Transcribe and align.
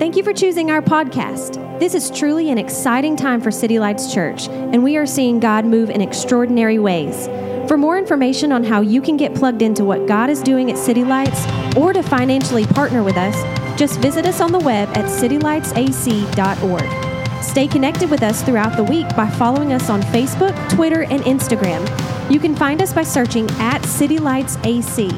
Thank 0.00 0.16
you 0.16 0.24
for 0.24 0.32
choosing 0.32 0.70
our 0.70 0.80
podcast. 0.80 1.78
This 1.78 1.94
is 1.94 2.10
truly 2.10 2.50
an 2.50 2.56
exciting 2.56 3.16
time 3.16 3.38
for 3.38 3.50
City 3.50 3.78
Lights 3.78 4.14
Church, 4.14 4.48
and 4.48 4.82
we 4.82 4.96
are 4.96 5.04
seeing 5.04 5.40
God 5.40 5.66
move 5.66 5.90
in 5.90 6.00
extraordinary 6.00 6.78
ways. 6.78 7.26
For 7.68 7.76
more 7.76 7.98
information 7.98 8.50
on 8.50 8.64
how 8.64 8.80
you 8.80 9.02
can 9.02 9.18
get 9.18 9.34
plugged 9.34 9.60
into 9.60 9.84
what 9.84 10.06
God 10.06 10.30
is 10.30 10.42
doing 10.42 10.70
at 10.70 10.78
City 10.78 11.04
Lights 11.04 11.46
or 11.76 11.92
to 11.92 12.02
financially 12.02 12.64
partner 12.64 13.02
with 13.02 13.18
us, 13.18 13.36
just 13.78 14.00
visit 14.00 14.24
us 14.24 14.40
on 14.40 14.52
the 14.52 14.58
web 14.58 14.88
at 14.96 15.04
citylightsac.org. 15.04 17.44
Stay 17.44 17.68
connected 17.68 18.10
with 18.10 18.22
us 18.22 18.42
throughout 18.42 18.78
the 18.78 18.84
week 18.84 19.14
by 19.14 19.28
following 19.28 19.74
us 19.74 19.90
on 19.90 20.00
Facebook, 20.04 20.56
Twitter, 20.70 21.02
and 21.02 21.20
Instagram. 21.24 21.86
You 22.30 22.40
can 22.40 22.56
find 22.56 22.80
us 22.80 22.94
by 22.94 23.02
searching 23.02 23.50
at 23.58 23.84
City 23.84 24.16
Lights 24.16 24.56
AC. 24.64 25.10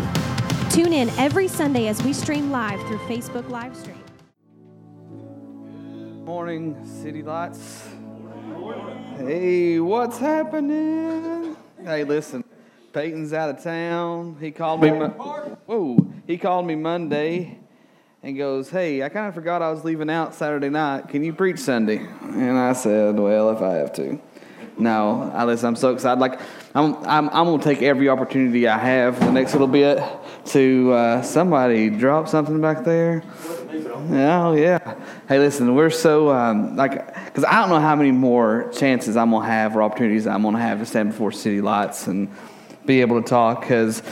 Tune 0.71 0.93
in 0.93 1.09
every 1.11 1.47
Sunday 1.47 1.87
as 1.87 2.03
we 2.03 2.13
stream 2.13 2.51
live 2.51 2.81
through 2.89 2.99
Facebook 2.99 3.45
Livestream. 3.45 4.02
Morning, 6.25 6.77
City 6.87 7.23
Lights. 7.23 7.89
Hey, 9.17 9.79
what's 9.81 10.19
happening? 10.19 11.57
Hey, 11.85 12.05
listen, 12.05 12.45
Peyton's 12.93 13.33
out 13.33 13.51
of 13.51 13.63
town. 13.63 14.37
He 14.41 14.51
called 14.53 14.81
me. 14.83 14.91
Mo- 14.93 15.57
Whoa, 15.67 15.97
he 16.27 16.39
called 16.39 16.67
me 16.67 16.75
Monday, 16.77 17.59
and 18.23 18.37
goes, 18.39 18.71
"Hey, 18.71 19.03
I 19.03 19.09
kind 19.09 19.27
of 19.27 19.35
forgot 19.35 19.63
I 19.63 19.71
was 19.71 19.85
leaving 19.85 20.09
out 20.11 20.35
Saturday 20.35 20.69
night. 20.69 21.09
Can 21.09 21.25
you 21.25 21.33
preach 21.33 21.59
Sunday?" 21.59 21.99
And 22.23 22.57
I 22.57 22.73
said, 22.73 23.19
"Well, 23.19 23.51
if 23.51 23.61
I 23.61 23.75
have 23.75 23.93
to." 23.95 24.21
No, 24.79 25.31
I 25.35 25.45
listen. 25.45 25.67
I'm 25.67 25.77
so 25.77 25.93
excited. 25.93 26.21
Like 26.21 26.41
I'm, 26.75 26.97
I'm, 27.07 27.29
I'm 27.29 27.45
gonna 27.45 27.63
take 27.63 27.83
every 27.83 28.09
opportunity 28.09 28.67
I 28.67 28.79
have 28.79 29.21
the 29.21 29.31
next 29.31 29.53
little 29.53 29.69
bit 29.69 30.03
to 30.47 30.93
uh, 30.93 31.23
somebody 31.23 31.91
drop 31.91 32.29
something 32.29 32.61
back 32.61 32.85
there. 32.85 33.23
Oh 34.11 34.55
yeah. 34.55 34.97
Hey, 35.29 35.39
listen, 35.39 35.75
we're 35.75 35.91
so 35.91 36.31
um, 36.31 36.77
like 36.77 37.15
because 37.27 37.45
I 37.45 37.61
don't 37.61 37.69
know 37.69 37.81
how 37.81 37.97
many 37.97 38.13
more 38.13 38.71
chances 38.75 39.17
I'm 39.17 39.31
gonna 39.31 39.47
have 39.47 39.77
or 39.77 39.83
opportunities 39.83 40.27
I'm 40.27 40.43
gonna 40.43 40.59
have 40.59 40.79
to 40.79 40.87
stand 40.87 41.11
before 41.11 41.33
city 41.33 41.61
lights 41.61 42.07
and 42.07 42.29
be 42.87 43.01
able 43.01 43.23
to 43.23 43.29
talk 43.29 43.61
because 43.61 44.03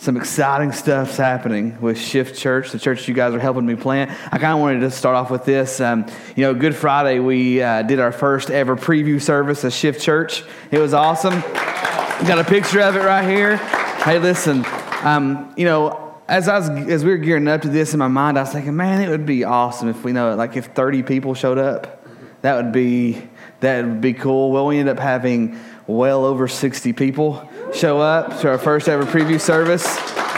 some 0.00 0.16
exciting 0.16 0.70
stuff's 0.70 1.16
happening 1.16 1.80
with 1.80 1.98
Shift 1.98 2.38
Church, 2.38 2.70
the 2.70 2.78
church 2.78 3.08
you 3.08 3.14
guys 3.14 3.34
are 3.34 3.40
helping 3.40 3.66
me 3.66 3.74
plant. 3.74 4.12
I 4.32 4.38
kind 4.38 4.52
of 4.52 4.60
wanted 4.60 4.80
to 4.80 4.92
start 4.92 5.16
off 5.16 5.28
with 5.28 5.44
this. 5.44 5.80
Um, 5.80 6.06
you 6.36 6.44
know, 6.44 6.54
Good 6.54 6.76
Friday 6.76 7.18
we 7.18 7.60
uh, 7.60 7.82
did 7.82 7.98
our 7.98 8.12
first 8.12 8.48
ever 8.48 8.76
preview 8.76 9.20
service 9.20 9.64
at 9.64 9.72
Shift 9.72 10.00
Church. 10.00 10.44
It 10.70 10.78
was 10.78 10.94
awesome. 10.94 11.40
Got 11.40 12.38
a 12.38 12.44
picture 12.44 12.80
of 12.80 12.94
it 12.94 13.00
right 13.00 13.28
here. 13.28 13.56
Hey, 13.56 14.20
listen, 14.20 14.64
um, 15.02 15.52
you 15.56 15.64
know 15.64 16.14
as 16.28 16.46
I 16.46 16.58
was 16.58 16.68
as 16.68 17.04
we 17.04 17.10
were 17.10 17.16
gearing 17.16 17.48
up 17.48 17.62
to 17.62 17.68
this 17.68 17.92
in 17.92 17.98
my 17.98 18.08
mind, 18.08 18.38
I 18.38 18.42
was 18.42 18.52
thinking, 18.52 18.76
man, 18.76 19.00
it 19.00 19.08
would 19.08 19.26
be 19.26 19.42
awesome 19.42 19.88
if 19.88 20.04
we 20.04 20.12
know 20.12 20.34
like 20.36 20.56
if 20.56 20.66
30 20.66 21.02
people 21.02 21.34
showed 21.34 21.58
up. 21.58 22.04
That 22.42 22.54
would 22.54 22.70
be 22.70 23.28
that 23.60 23.84
would 23.84 24.00
be 24.00 24.12
cool. 24.12 24.52
Well, 24.52 24.66
we 24.66 24.78
ended 24.78 24.96
up 24.96 25.02
having 25.02 25.58
well 25.88 26.24
over 26.24 26.46
60 26.46 26.92
people 26.92 27.47
show 27.74 28.00
up 28.00 28.40
to 28.40 28.48
our 28.48 28.58
first 28.58 28.88
ever 28.88 29.04
preview 29.04 29.40
service, 29.40 29.86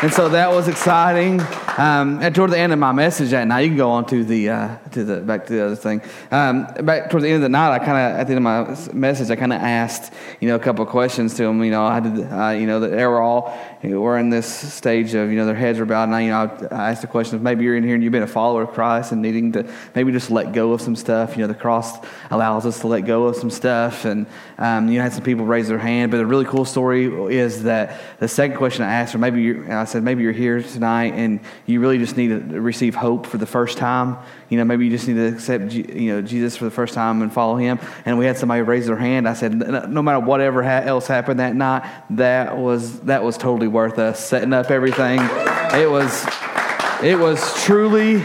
and 0.02 0.12
so 0.12 0.28
that 0.28 0.50
was 0.50 0.68
exciting. 0.68 1.40
Um, 1.80 2.20
and 2.20 2.34
toward 2.34 2.50
the 2.50 2.58
end 2.58 2.74
of 2.74 2.78
my 2.78 2.92
message 2.92 3.30
that 3.30 3.46
night, 3.46 3.60
you 3.60 3.68
can 3.68 3.78
go 3.78 3.90
on 3.90 4.04
to 4.08 4.22
the 4.22 4.50
uh, 4.50 4.76
to 4.90 5.02
the 5.02 5.16
back 5.22 5.46
to 5.46 5.54
the 5.54 5.64
other 5.64 5.76
thing. 5.76 6.02
Um, 6.30 6.66
back 6.82 7.08
towards 7.08 7.24
the 7.24 7.30
end 7.30 7.36
of 7.36 7.40
the 7.40 7.48
night, 7.48 7.72
I 7.72 7.78
kind 7.78 7.92
of 7.92 8.20
at 8.20 8.26
the 8.26 8.34
end 8.34 8.46
of 8.46 8.90
my 8.90 8.92
message, 8.92 9.30
I 9.30 9.36
kind 9.36 9.50
of 9.50 9.62
asked 9.62 10.12
you 10.40 10.48
know 10.48 10.56
a 10.56 10.58
couple 10.58 10.84
questions 10.84 11.32
to 11.36 11.44
them. 11.44 11.64
You 11.64 11.70
know, 11.70 11.86
I 11.86 12.00
did 12.00 12.30
uh, 12.30 12.48
you 12.50 12.66
know 12.66 12.80
they 12.80 13.06
were 13.06 13.22
all 13.22 13.58
you 13.82 13.88
know, 13.88 14.00
we're 14.02 14.18
in 14.18 14.28
this 14.28 14.46
stage 14.74 15.14
of 15.14 15.30
you 15.30 15.36
know 15.36 15.46
their 15.46 15.54
heads 15.54 15.78
are 15.78 15.86
bowed, 15.86 16.04
and 16.04 16.14
I, 16.14 16.20
you 16.20 16.28
know 16.28 16.68
I 16.70 16.90
asked 16.90 17.00
the 17.00 17.06
question 17.06 17.36
of 17.36 17.42
maybe 17.42 17.64
you're 17.64 17.76
in 17.76 17.82
here 17.82 17.94
and 17.94 18.04
you've 18.04 18.12
been 18.12 18.22
a 18.22 18.26
follower 18.26 18.64
of 18.64 18.72
Christ 18.72 19.12
and 19.12 19.22
needing 19.22 19.52
to 19.52 19.66
maybe 19.94 20.12
just 20.12 20.30
let 20.30 20.52
go 20.52 20.72
of 20.74 20.82
some 20.82 20.94
stuff. 20.94 21.34
You 21.34 21.44
know, 21.44 21.46
the 21.46 21.54
cross 21.54 21.96
allows 22.30 22.66
us 22.66 22.80
to 22.80 22.88
let 22.88 23.06
go 23.06 23.24
of 23.24 23.36
some 23.36 23.48
stuff, 23.48 24.04
and 24.04 24.26
um, 24.58 24.90
you 24.90 24.98
know 24.98 25.04
had 25.04 25.14
some 25.14 25.24
people 25.24 25.46
raise 25.46 25.68
their 25.68 25.78
hand. 25.78 26.10
But 26.10 26.18
the 26.18 26.26
really 26.26 26.44
cool 26.44 26.66
story 26.66 27.06
is 27.34 27.62
that 27.62 27.98
the 28.18 28.28
second 28.28 28.58
question 28.58 28.82
I 28.82 28.92
asked, 28.92 29.14
or 29.14 29.18
maybe 29.18 29.66
I 29.70 29.84
said 29.84 30.02
maybe 30.02 30.24
you're 30.24 30.32
here 30.32 30.62
tonight 30.62 31.14
and 31.14 31.40
you 31.70 31.80
really 31.80 31.98
just 31.98 32.16
need 32.16 32.28
to 32.28 32.60
receive 32.60 32.94
hope 32.94 33.26
for 33.26 33.38
the 33.38 33.46
first 33.46 33.78
time. 33.78 34.18
You 34.48 34.58
know, 34.58 34.64
maybe 34.64 34.84
you 34.84 34.90
just 34.90 35.06
need 35.06 35.14
to 35.14 35.28
accept, 35.28 35.72
you 35.72 36.12
know, 36.12 36.22
Jesus 36.22 36.56
for 36.56 36.64
the 36.64 36.70
first 36.70 36.94
time 36.94 37.22
and 37.22 37.32
follow 37.32 37.56
Him. 37.56 37.78
And 38.04 38.18
we 38.18 38.26
had 38.26 38.36
somebody 38.36 38.62
raise 38.62 38.86
their 38.86 38.96
hand. 38.96 39.28
I 39.28 39.34
said, 39.34 39.54
no 39.54 40.02
matter 40.02 40.20
whatever 40.20 40.62
else 40.62 41.06
happened 41.06 41.40
that 41.40 41.54
night, 41.54 41.88
that 42.10 42.56
was 42.56 43.00
that 43.00 43.22
was 43.22 43.38
totally 43.38 43.68
worth 43.68 43.98
us 43.98 44.24
setting 44.24 44.52
up 44.52 44.70
everything. 44.70 45.20
It 45.72 45.88
was, 45.88 46.26
it 47.02 47.18
was 47.18 47.64
truly 47.64 48.22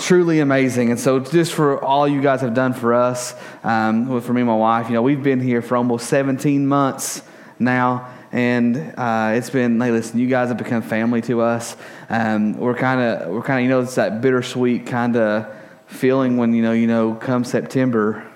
truly 0.00 0.40
amazing. 0.40 0.90
And 0.90 1.00
so, 1.00 1.20
just 1.20 1.52
for 1.52 1.82
all 1.82 2.06
you 2.06 2.20
guys 2.20 2.40
have 2.40 2.54
done 2.54 2.72
for 2.72 2.94
us, 2.94 3.34
um, 3.64 4.20
for 4.20 4.32
me 4.32 4.42
and 4.42 4.48
my 4.48 4.56
wife, 4.56 4.88
you 4.88 4.94
know, 4.94 5.02
we've 5.02 5.22
been 5.22 5.40
here 5.40 5.62
for 5.62 5.76
almost 5.76 6.08
17 6.08 6.66
months 6.66 7.22
now. 7.58 8.08
And 8.30 8.94
uh, 8.96 9.32
it's 9.34 9.50
been, 9.50 9.80
hey, 9.80 9.90
listen, 9.90 10.18
you 10.18 10.26
guys 10.26 10.48
have 10.48 10.58
become 10.58 10.82
family 10.82 11.22
to 11.22 11.40
us. 11.40 11.76
Um, 12.08 12.54
we're 12.58 12.74
kind 12.74 13.00
of, 13.00 13.30
we're 13.30 13.42
kind 13.42 13.60
of, 13.60 13.64
you 13.64 13.70
know, 13.70 13.80
it's 13.80 13.94
that 13.94 14.20
bittersweet 14.20 14.86
kind 14.86 15.16
of 15.16 15.54
feeling 15.86 16.36
when, 16.36 16.52
you 16.54 16.62
know, 16.62 16.72
you 16.72 16.86
know, 16.86 17.14
come 17.14 17.44
September, 17.44 18.26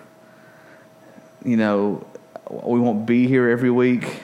you 1.44 1.56
know, 1.56 2.06
we 2.50 2.80
won't 2.80 3.06
be 3.06 3.26
here 3.26 3.48
every 3.48 3.70
week 3.70 4.22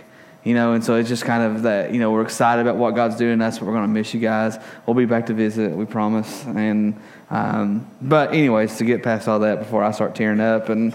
you 0.48 0.54
know, 0.54 0.72
and 0.72 0.82
so 0.82 0.94
it's 0.94 1.10
just 1.10 1.26
kind 1.26 1.42
of 1.42 1.62
that, 1.64 1.92
you 1.92 2.00
know, 2.00 2.10
we're 2.10 2.22
excited 2.22 2.62
about 2.62 2.76
what 2.76 2.94
God's 2.94 3.16
doing. 3.16 3.38
That's 3.38 3.60
what 3.60 3.66
we're 3.66 3.74
going 3.74 3.86
to 3.86 3.92
miss 3.92 4.14
you 4.14 4.20
guys. 4.20 4.58
We'll 4.86 4.94
be 4.94 5.04
back 5.04 5.26
to 5.26 5.34
visit, 5.34 5.76
we 5.76 5.84
promise. 5.84 6.44
And, 6.46 6.98
um, 7.28 7.90
but 8.00 8.32
anyways, 8.32 8.78
to 8.78 8.84
get 8.84 9.02
past 9.02 9.28
all 9.28 9.40
that 9.40 9.58
before 9.58 9.84
I 9.84 9.90
start 9.90 10.14
tearing 10.14 10.40
up 10.40 10.70
and 10.70 10.94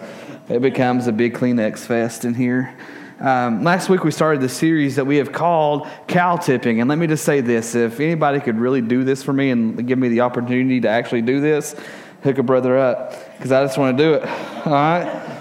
it 0.49 0.61
becomes 0.63 1.05
a 1.05 1.11
big 1.11 1.35
Kleenex 1.35 1.79
fest 1.79 2.25
in 2.25 2.33
here. 2.33 2.75
Um, 3.23 3.63
last 3.63 3.87
week 3.87 4.03
we 4.03 4.11
started 4.11 4.41
the 4.41 4.49
series 4.49 4.97
that 4.97 5.05
we 5.05 5.15
have 5.15 5.31
called 5.31 5.87
cow 6.07 6.35
tipping. 6.35 6.81
And 6.81 6.89
let 6.89 6.97
me 6.97 7.07
just 7.07 7.23
say 7.23 7.39
this 7.39 7.73
if 7.73 8.01
anybody 8.01 8.41
could 8.41 8.59
really 8.59 8.81
do 8.81 9.05
this 9.05 9.23
for 9.23 9.31
me 9.31 9.49
and 9.49 9.87
give 9.87 9.97
me 9.97 10.09
the 10.09 10.19
opportunity 10.19 10.81
to 10.81 10.89
actually 10.89 11.21
do 11.21 11.39
this, 11.39 11.73
hook 12.21 12.37
a 12.37 12.43
brother 12.43 12.77
up 12.77 13.13
because 13.37 13.53
I 13.53 13.63
just 13.63 13.77
want 13.77 13.97
to 13.97 14.03
do 14.03 14.13
it. 14.15 14.23
All 14.67 14.73
right? 14.73 15.39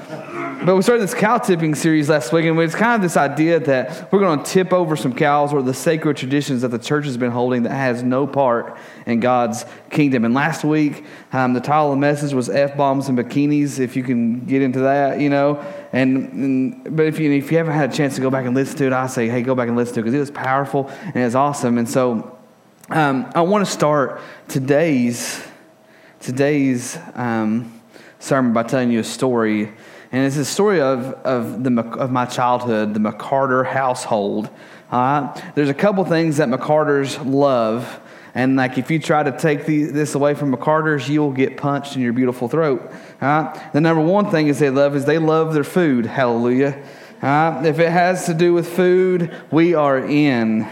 But 0.65 0.77
we 0.77 0.83
started 0.83 1.03
this 1.03 1.13
cow 1.13 1.39
tipping 1.39 1.75
series 1.75 2.09
last 2.09 2.33
week, 2.33 2.45
and 2.45 2.57
it's 2.61 2.77
kind 2.77 2.95
of 2.95 3.03
this 3.03 3.17
idea 3.17 3.59
that 3.59 4.13
we're 4.13 4.21
going 4.21 4.45
to 4.45 4.49
tip 4.49 4.73
over 4.73 4.95
some 4.95 5.13
cows 5.13 5.53
or 5.53 5.61
the 5.61 5.75
sacred 5.75 6.17
traditions 6.17 6.63
that 6.63 6.69
the 6.69 6.79
church 6.79 7.05
has 7.07 7.17
been 7.17 7.33
holding 7.33 7.65
that 7.65 7.73
has 7.73 8.05
no 8.05 8.29
part 8.29 8.79
in 9.05 9.19
God's 9.19 9.65
kingdom. 9.91 10.25
And 10.25 10.35
last 10.35 10.63
week, 10.63 11.05
um, 11.33 11.53
the 11.53 11.61
title 11.61 11.87
of 11.87 11.97
the 11.97 12.01
message 12.01 12.33
was 12.33 12.49
F 12.49 12.77
bombs 12.77 13.09
and 13.09 13.19
bikinis, 13.19 13.81
if 13.81 13.97
you 13.97 14.05
can 14.05 14.47
get 14.47 14.63
into 14.63 14.79
that, 14.81 15.19
you 15.19 15.31
know. 15.31 15.57
And, 15.93 16.33
and, 16.33 16.97
but 16.97 17.07
if 17.07 17.19
you, 17.19 17.33
if 17.33 17.51
you 17.51 17.59
haven't 17.59 17.75
had 17.75 17.93
a 17.93 17.97
chance 17.97 18.15
to 18.15 18.21
go 18.21 18.31
back 18.31 18.47
and 18.47 18.55
listen 18.55 18.79
to 18.79 18.87
it, 18.87 18.93
I 18.93 19.09
say, 19.09 19.29
hey, 19.29 19.43
go 19.43 19.57
back 19.57 19.67
and 19.67 19.77
listen 19.77 19.95
to 19.95 20.01
it 20.01 20.03
because 20.05 20.15
it 20.15 20.21
was 20.21 20.31
powerful 20.31 20.89
and 21.03 21.17
it 21.17 21.25
was 21.25 21.35
awesome. 21.35 21.77
And 21.77 21.91
so 21.91 22.39
um, 22.89 23.29
I 23.35 23.41
want 23.41 23.67
to 23.67 23.71
start 23.71 24.21
today's, 24.47 25.45
today's 26.21 26.97
um, 27.15 27.81
sermon 28.21 28.53
by 28.53 28.63
telling 28.63 28.93
you 28.93 29.01
a 29.01 29.05
story 29.05 29.73
and 30.13 30.27
it's 30.27 30.37
a 30.37 30.45
story 30.45 30.83
of, 30.83 31.15
of, 31.25 31.65
the, 31.65 31.81
of 31.99 32.11
my 32.13 32.27
childhood, 32.27 32.93
the 32.93 33.01
McCarter 33.01 33.67
household. 33.67 34.51
Uh, 34.91 35.35
there's 35.55 35.71
a 35.71 35.75
couple 35.75 36.05
things 36.05 36.37
that 36.37 36.49
McCarters 36.49 37.19
love. 37.25 37.99
And 38.35 38.57
like 38.57 38.77
if 38.77 38.91
you 38.91 38.99
try 38.99 39.23
to 39.23 39.33
take 39.33 39.65
the, 39.65 39.85
this 39.85 40.15
away 40.15 40.35
from 40.35 40.55
McCarters, 40.55 41.09
you'll 41.09 41.33
get 41.33 41.57
punched 41.57 41.97
in 41.97 42.03
your 42.03 42.13
beautiful 42.13 42.47
throat. 42.47 42.93
Uh, 43.23 43.59
the 43.73 43.81
number 43.81 44.03
one 44.03 44.31
thing 44.31 44.49
is 44.49 44.59
they 44.59 44.69
love 44.69 44.95
is 44.95 45.07
they 45.07 45.17
love 45.17 45.55
their 45.55 45.65
food. 45.65 46.05
Hallelujah. 46.05 46.83
Uh, 47.23 47.63
if 47.65 47.79
it 47.79 47.91
has 47.91 48.27
to 48.27 48.35
do 48.35 48.53
with 48.53 48.69
food, 48.69 49.35
we 49.51 49.73
are 49.75 49.99
in. 49.99 50.69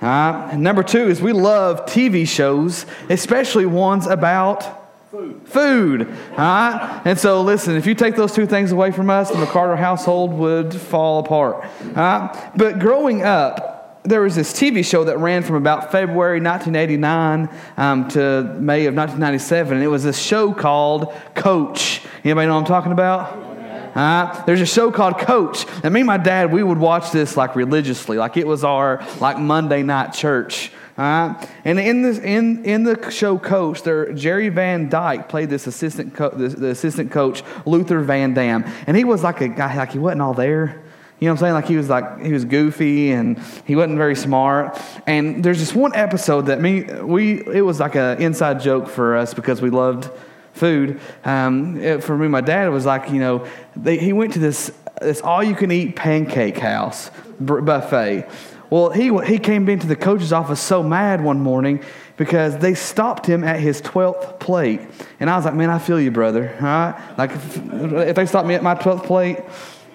Uh, 0.00 0.54
number 0.56 0.84
two 0.84 1.08
is 1.08 1.20
we 1.20 1.32
love 1.32 1.84
TV 1.86 2.28
shows, 2.28 2.86
especially 3.10 3.66
ones 3.66 4.06
about 4.06 4.77
Food. 5.10 5.40
Food. 5.46 6.02
All 6.32 6.36
right? 6.36 7.02
And 7.06 7.18
so, 7.18 7.40
listen, 7.40 7.76
if 7.76 7.86
you 7.86 7.94
take 7.94 8.14
those 8.14 8.34
two 8.34 8.44
things 8.44 8.72
away 8.72 8.90
from 8.90 9.08
us, 9.08 9.30
the 9.30 9.36
McCarter 9.36 9.78
household 9.78 10.34
would 10.34 10.74
fall 10.74 11.20
apart. 11.20 11.64
All 11.64 11.92
right? 11.94 12.52
But 12.54 12.78
growing 12.78 13.22
up, 13.22 14.02
there 14.04 14.20
was 14.20 14.34
this 14.34 14.52
TV 14.52 14.84
show 14.84 15.04
that 15.04 15.18
ran 15.18 15.42
from 15.42 15.56
about 15.56 15.90
February 15.92 16.42
1989 16.42 17.48
um, 17.78 18.08
to 18.08 18.42
May 18.60 18.84
of 18.84 18.94
1997, 18.94 19.78
and 19.78 19.82
it 19.82 19.88
was 19.88 20.04
a 20.04 20.12
show 20.12 20.52
called 20.52 21.14
Coach. 21.34 22.02
Anybody 22.22 22.46
know 22.46 22.56
what 22.56 22.60
I'm 22.60 22.66
talking 22.66 22.92
about? 22.92 23.48
Uh, 23.94 24.44
there's 24.44 24.60
a 24.60 24.66
show 24.66 24.90
called 24.90 25.18
Coach. 25.18 25.64
And 25.82 25.94
me 25.94 26.00
and 26.00 26.06
my 26.06 26.18
dad, 26.18 26.52
we 26.52 26.62
would 26.62 26.78
watch 26.78 27.12
this 27.12 27.34
like 27.34 27.56
religiously, 27.56 28.18
like 28.18 28.36
it 28.36 28.46
was 28.46 28.62
our 28.62 29.02
like 29.20 29.38
Monday 29.38 29.82
night 29.82 30.12
church. 30.12 30.70
Uh, 30.98 31.46
and 31.64 31.78
in, 31.78 32.02
this, 32.02 32.18
in, 32.18 32.64
in 32.64 32.82
the 32.82 33.10
show 33.10 33.38
Coach, 33.38 33.84
there, 33.84 34.12
Jerry 34.12 34.48
Van 34.48 34.88
Dyke 34.88 35.28
played 35.28 35.48
this 35.48 35.68
assistant, 35.68 36.12
co- 36.14 36.30
the, 36.30 36.48
the 36.48 36.70
assistant 36.70 37.12
coach, 37.12 37.44
Luther 37.64 38.00
Van 38.00 38.34
Dam. 38.34 38.64
And 38.88 38.96
he 38.96 39.04
was 39.04 39.22
like 39.22 39.40
a 39.40 39.46
guy, 39.46 39.76
like 39.76 39.92
he 39.92 40.00
wasn't 40.00 40.22
all 40.22 40.34
there. 40.34 40.82
You 41.20 41.26
know 41.26 41.32
what 41.32 41.38
I'm 41.38 41.40
saying? 41.40 41.54
Like 41.54 41.66
he 41.66 41.76
was 41.76 41.88
like 41.88 42.20
he 42.20 42.32
was 42.32 42.44
goofy 42.44 43.10
and 43.10 43.40
he 43.64 43.74
wasn't 43.74 43.96
very 43.96 44.14
smart. 44.14 44.80
And 45.06 45.42
there's 45.42 45.58
this 45.58 45.74
one 45.74 45.92
episode 45.94 46.46
that 46.46 46.60
me 46.60 46.84
we 47.02 47.44
it 47.44 47.62
was 47.62 47.80
like 47.80 47.96
an 47.96 48.22
inside 48.22 48.60
joke 48.60 48.88
for 48.88 49.16
us 49.16 49.34
because 49.34 49.60
we 49.60 49.70
loved 49.70 50.10
food. 50.52 51.00
Um, 51.24 51.80
it, 51.80 52.04
for 52.04 52.16
me, 52.16 52.28
my 52.28 52.40
dad 52.40 52.70
was 52.70 52.86
like, 52.86 53.10
you 53.10 53.18
know, 53.18 53.46
they, 53.74 53.98
he 53.98 54.12
went 54.12 54.34
to 54.34 54.38
this 54.38 54.70
this 55.00 55.20
all 55.20 55.42
you 55.42 55.56
can 55.56 55.72
eat 55.72 55.96
pancake 55.96 56.58
house 56.58 57.10
buffet. 57.40 58.28
Well, 58.70 58.90
he 58.90 59.16
he 59.24 59.38
came 59.38 59.68
into 59.68 59.86
the 59.86 59.96
coach's 59.96 60.32
office 60.32 60.60
so 60.60 60.82
mad 60.82 61.24
one 61.24 61.40
morning 61.40 61.82
because 62.18 62.58
they 62.58 62.74
stopped 62.74 63.24
him 63.24 63.44
at 63.44 63.60
his 63.60 63.80
12th 63.80 64.40
plate. 64.40 64.80
And 65.20 65.30
I 65.30 65.36
was 65.36 65.44
like, 65.44 65.54
man, 65.54 65.70
I 65.70 65.78
feel 65.78 66.00
you, 66.00 66.10
brother. 66.10 66.54
All 66.56 66.66
right? 66.66 67.14
Like, 67.16 67.30
if, 67.30 67.56
if 67.56 68.16
they 68.16 68.26
stopped 68.26 68.46
me 68.46 68.54
at 68.54 68.62
my 68.62 68.74
12th 68.74 69.04
plate, 69.04 69.38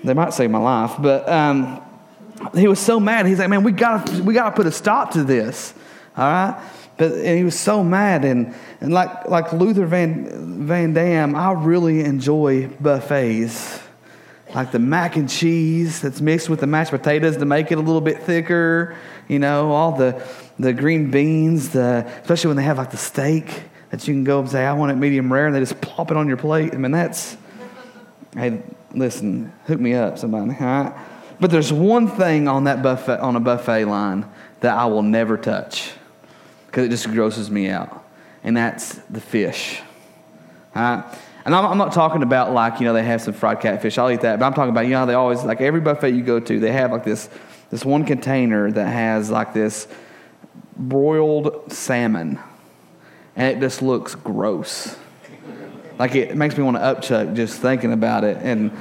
they 0.04 0.14
might 0.14 0.34
save 0.34 0.50
my 0.50 0.60
life. 0.60 0.94
But 1.00 1.28
um, 1.30 1.82
he 2.56 2.68
was 2.68 2.80
so 2.80 3.00
mad. 3.00 3.26
He's 3.26 3.40
like, 3.40 3.50
man, 3.50 3.64
we 3.64 3.74
got 3.74 4.08
to 4.08 4.24
we 4.24 4.34
got 4.34 4.50
to 4.50 4.56
put 4.56 4.66
a 4.66 4.72
stop 4.72 5.12
to 5.12 5.24
this. 5.24 5.74
All 6.18 6.26
right? 6.26 6.70
But 6.98 7.12
and 7.12 7.38
he 7.38 7.44
was 7.44 7.60
so 7.60 7.84
mad. 7.84 8.26
And, 8.26 8.56
and 8.82 8.94
like, 8.94 9.28
like 9.28 9.52
Luther 9.54 9.86
Van, 9.86 10.66
Van 10.66 10.94
Dam, 10.94 11.36
I 11.36 11.52
really 11.52 12.02
enjoy 12.02 12.70
buffets 12.70 13.83
like 14.54 14.72
the 14.72 14.80
mac 14.80 15.16
and 15.16 15.30
cheese 15.30 16.02
that's 16.02 16.22
mixed 16.22 16.50
with 16.50 16.60
the 16.60 16.68
mashed 16.68 16.92
potatoes 16.92 17.38
to 17.38 17.46
make 17.46 17.72
it 17.72 17.78
a 17.78 17.82
little 17.82 18.02
bit 18.02 18.22
thicker. 18.24 18.96
You 19.28 19.40
know, 19.40 19.72
all 19.72 19.94
the 19.94 20.24
the 20.60 20.74
green 20.74 21.10
beans, 21.10 21.70
the 21.70 22.06
especially 22.22 22.50
when 22.50 22.58
they 22.58 22.64
have 22.64 22.78
like 22.78 22.92
the 22.92 22.98
steak 22.98 23.64
that 23.90 24.08
you 24.08 24.14
can 24.14 24.24
go 24.24 24.40
and 24.40 24.50
say, 24.50 24.66
I 24.66 24.74
want 24.74 24.92
it 24.92 24.96
medium 24.96 25.32
rare, 25.32 25.48
and 25.48 25.56
they 25.56 25.60
just 25.60 25.82
plop 25.82 26.12
it 26.12 26.18
on 26.18 26.28
your 26.28 26.38
plate. 26.38 26.74
I 26.74 26.78
mean, 26.78 26.92
that's 26.92 27.38
hey, 28.36 28.62
listen, 28.94 29.52
hook 29.66 29.80
me 29.80 29.94
up, 29.94 30.18
somebody. 30.18 30.56
But 31.40 31.52
there's 31.52 31.74
one 31.74 32.08
thing 32.08 32.48
on 32.48 32.66
that 32.66 32.82
buffet 32.84 33.20
on 33.20 33.36
a 33.36 33.40
buffet 33.40 33.86
line 33.86 34.26
that 34.62 34.78
I 34.78 34.86
will 34.86 35.02
never 35.02 35.38
touch 35.38 35.92
because 36.68 36.86
it 36.86 36.90
just 36.90 37.12
grosses 37.12 37.50
me 37.50 37.70
out, 37.70 38.06
and 38.44 38.56
that's 38.56 38.96
the 39.10 39.22
fish. 39.22 39.82
All 40.76 40.82
right? 40.82 41.18
And 41.46 41.54
I'm, 41.54 41.66
I'm, 41.66 41.78
not 41.78 41.92
talking 41.92 42.24
about 42.24 42.54
like, 42.54 42.80
you 42.80 42.86
know, 42.86 42.94
they 42.94 43.04
have 43.04 43.22
some 43.22 43.34
fried 43.34 43.60
catfish. 43.60 43.98
I'll 43.98 44.12
eat 44.12 44.22
that. 44.22 44.40
But 44.40 44.46
I'm 44.46 44.54
talking 44.54 44.70
about, 44.70 44.86
you 44.86 44.92
know, 44.92 45.00
how 45.00 45.06
they 45.06 45.14
always, 45.14 45.44
like 45.44 45.60
every 45.60 45.82
buffet 45.82 46.12
you 46.12 46.22
go 46.22 46.40
to, 46.40 46.60
they 46.60 46.72
have 46.72 46.92
like 46.92 47.04
this, 47.04 47.30
this 47.70 47.84
one 47.84 48.06
container 48.06 48.72
that 48.72 48.88
has 48.88 49.30
like 49.30 49.54
this 49.54 49.88
broiled 50.78 51.72
salmon. 51.72 52.40
And 53.36 53.58
it 53.58 53.60
just 53.60 53.82
looks 53.82 54.16
gross. 54.16 54.96
Like 56.00 56.16
it 56.16 56.36
makes 56.38 56.58
me 56.58 56.64
want 56.64 56.78
to 56.78 56.82
upchuck 56.82 57.36
just 57.36 57.60
thinking 57.62 57.92
about 57.92 58.24
it. 58.24 58.38
And 58.38 58.72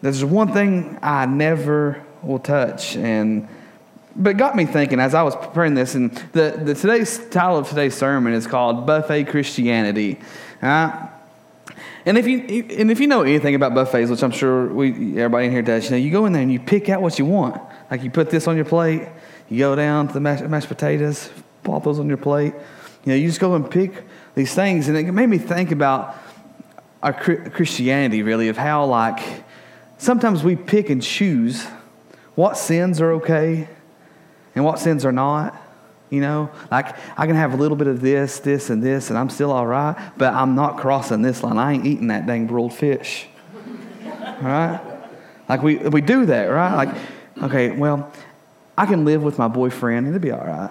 there's 0.00 0.24
one 0.24 0.52
thing 0.52 0.98
I 1.02 1.26
never 1.26 2.04
will 2.22 2.38
touch. 2.38 2.96
And 2.96 3.48
but 4.16 4.36
got 4.36 4.54
me 4.54 4.64
thinking 4.64 5.00
as 5.00 5.14
I 5.14 5.22
was 5.22 5.34
preparing 5.34 5.74
this, 5.74 5.94
and 5.94 6.12
the, 6.32 6.60
the 6.62 6.74
today's 6.74 7.18
title 7.30 7.58
of 7.58 7.68
today's 7.68 7.96
sermon 7.96 8.32
is 8.32 8.46
called 8.46 8.86
Buffet 8.86 9.24
Christianity. 9.24 10.20
Uh, 10.62 11.08
and 12.06 12.18
if 12.18 12.26
you 12.26 12.38
and 12.78 12.90
if 12.90 13.00
you 13.00 13.06
know 13.06 13.22
anything 13.22 13.54
about 13.54 13.74
buffets, 13.74 14.10
which 14.10 14.22
I'm 14.22 14.30
sure 14.30 14.66
we 14.66 15.18
everybody 15.18 15.46
in 15.46 15.52
here 15.52 15.62
does, 15.62 15.84
you 15.84 15.90
know, 15.92 15.96
you 15.96 16.10
go 16.10 16.26
in 16.26 16.32
there 16.32 16.42
and 16.42 16.52
you 16.52 16.60
pick 16.60 16.88
out 16.88 17.00
what 17.00 17.18
you 17.18 17.24
want. 17.24 17.60
Like 17.90 18.02
you 18.02 18.10
put 18.10 18.30
this 18.30 18.46
on 18.46 18.56
your 18.56 18.64
plate, 18.64 19.08
you 19.48 19.58
go 19.58 19.74
down 19.74 20.08
to 20.08 20.14
the 20.14 20.20
mashed, 20.20 20.44
mashed 20.44 20.68
potatoes, 20.68 21.30
plop 21.62 21.84
those 21.84 21.98
on 21.98 22.08
your 22.08 22.18
plate. 22.18 22.54
You 23.04 23.12
know, 23.12 23.14
you 23.14 23.28
just 23.28 23.40
go 23.40 23.54
and 23.54 23.70
pick 23.70 24.04
these 24.34 24.54
things, 24.54 24.88
and 24.88 24.96
it 24.96 25.12
made 25.12 25.28
me 25.28 25.38
think 25.38 25.70
about 25.70 26.16
our 27.02 27.12
Christianity, 27.12 28.22
really, 28.22 28.48
of 28.48 28.56
how 28.56 28.84
like 28.86 29.44
sometimes 29.98 30.42
we 30.42 30.56
pick 30.56 30.90
and 30.90 31.02
choose 31.02 31.66
what 32.34 32.56
sins 32.56 33.00
are 33.00 33.12
okay 33.12 33.68
and 34.54 34.64
what 34.64 34.78
sins 34.78 35.04
are 35.04 35.12
not. 35.12 35.54
You 36.14 36.20
know, 36.20 36.50
like 36.70 36.94
I 37.18 37.26
can 37.26 37.34
have 37.34 37.54
a 37.54 37.56
little 37.56 37.76
bit 37.76 37.88
of 37.88 38.00
this, 38.00 38.38
this, 38.38 38.70
and 38.70 38.80
this, 38.80 39.10
and 39.10 39.18
I'm 39.18 39.28
still 39.28 39.50
all 39.50 39.66
right, 39.66 39.96
but 40.16 40.32
I'm 40.32 40.54
not 40.54 40.78
crossing 40.78 41.22
this 41.22 41.42
line. 41.42 41.58
I 41.58 41.72
ain't 41.72 41.84
eating 41.84 42.06
that 42.06 42.24
dang 42.24 42.46
broiled 42.46 42.72
fish. 42.72 43.26
All 44.24 44.36
right? 44.42 44.80
Like 45.48 45.62
we, 45.62 45.76
we 45.76 46.00
do 46.00 46.26
that, 46.26 46.44
right? 46.44 46.86
Like, 46.86 46.94
okay, 47.42 47.72
well, 47.72 48.12
I 48.78 48.86
can 48.86 49.04
live 49.04 49.24
with 49.24 49.38
my 49.38 49.48
boyfriend 49.48 50.06
and 50.06 50.14
it'll 50.14 50.22
be 50.22 50.30
all 50.30 50.46
right. 50.46 50.70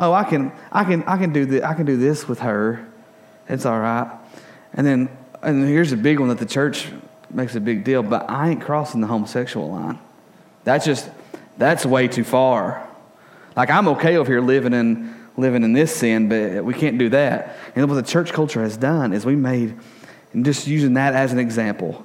Oh, 0.00 0.12
I 0.12 0.24
can, 0.24 0.50
I 0.72 0.82
can, 0.82 1.04
I 1.04 1.16
can 1.16 1.32
do 1.32 1.46
this. 1.46 1.62
I 1.62 1.74
can 1.74 1.86
do 1.86 1.96
this 1.96 2.26
with 2.26 2.40
her. 2.40 2.84
It's 3.48 3.64
all 3.64 3.78
right. 3.78 4.10
And 4.72 4.84
then, 4.84 5.16
and 5.42 5.64
here's 5.68 5.92
a 5.92 5.96
big 5.96 6.18
one 6.18 6.28
that 6.30 6.38
the 6.38 6.46
church 6.46 6.88
makes 7.30 7.54
a 7.54 7.60
big 7.60 7.84
deal. 7.84 8.02
But 8.02 8.28
I 8.28 8.50
ain't 8.50 8.60
crossing 8.60 9.00
the 9.00 9.06
homosexual 9.06 9.70
line. 9.70 10.00
That's 10.64 10.84
just, 10.84 11.08
that's 11.56 11.86
way 11.86 12.08
too 12.08 12.24
far. 12.24 12.88
Like 13.56 13.70
I'm 13.70 13.88
okay 13.88 14.16
over 14.16 14.30
here 14.30 14.40
living 14.40 14.72
in 14.72 15.14
living 15.36 15.64
in 15.64 15.72
this 15.72 15.94
sin, 15.94 16.28
but 16.28 16.64
we 16.64 16.74
can't 16.74 16.98
do 16.98 17.08
that. 17.10 17.56
And 17.74 17.88
what 17.88 17.96
the 17.96 18.02
church 18.02 18.32
culture 18.32 18.62
has 18.62 18.76
done 18.76 19.12
is 19.12 19.26
we 19.26 19.36
made, 19.36 19.76
and 20.32 20.44
just 20.44 20.66
using 20.66 20.94
that 20.94 21.14
as 21.14 21.32
an 21.32 21.38
example, 21.38 22.04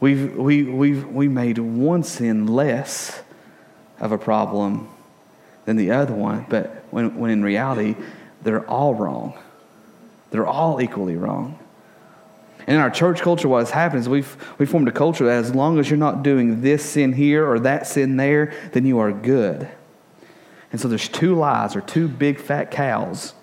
we've 0.00 0.36
we 0.36 0.64
we've 0.64 1.06
we 1.06 1.28
made 1.28 1.58
one 1.58 2.02
sin 2.02 2.46
less 2.46 3.22
of 3.98 4.12
a 4.12 4.18
problem 4.18 4.88
than 5.64 5.76
the 5.76 5.90
other 5.92 6.14
one. 6.14 6.46
But 6.48 6.84
when 6.90 7.16
when 7.18 7.30
in 7.30 7.42
reality, 7.42 7.96
they're 8.42 8.68
all 8.68 8.94
wrong. 8.94 9.38
They're 10.30 10.46
all 10.46 10.80
equally 10.80 11.16
wrong. 11.16 11.58
And 12.66 12.76
in 12.76 12.82
our 12.82 12.90
church 12.90 13.20
culture, 13.20 13.48
what 13.48 13.60
has 13.60 13.70
happened 13.70 14.02
is 14.02 14.08
we've, 14.08 14.36
we've 14.58 14.70
formed 14.70 14.86
a 14.86 14.92
culture 14.92 15.24
that 15.24 15.44
as 15.44 15.54
long 15.54 15.80
as 15.80 15.90
you're 15.90 15.98
not 15.98 16.22
doing 16.22 16.60
this 16.60 16.84
sin 16.84 17.12
here 17.12 17.44
or 17.44 17.58
that 17.60 17.86
sin 17.86 18.16
there, 18.16 18.54
then 18.72 18.86
you 18.86 19.00
are 19.00 19.10
good. 19.10 19.68
And 20.72 20.80
so 20.80 20.88
there's 20.88 21.08
two 21.08 21.34
lies 21.34 21.74
or 21.76 21.80
two 21.80 22.08
big 22.08 22.40
fat 22.40 22.70
cows 22.70 23.34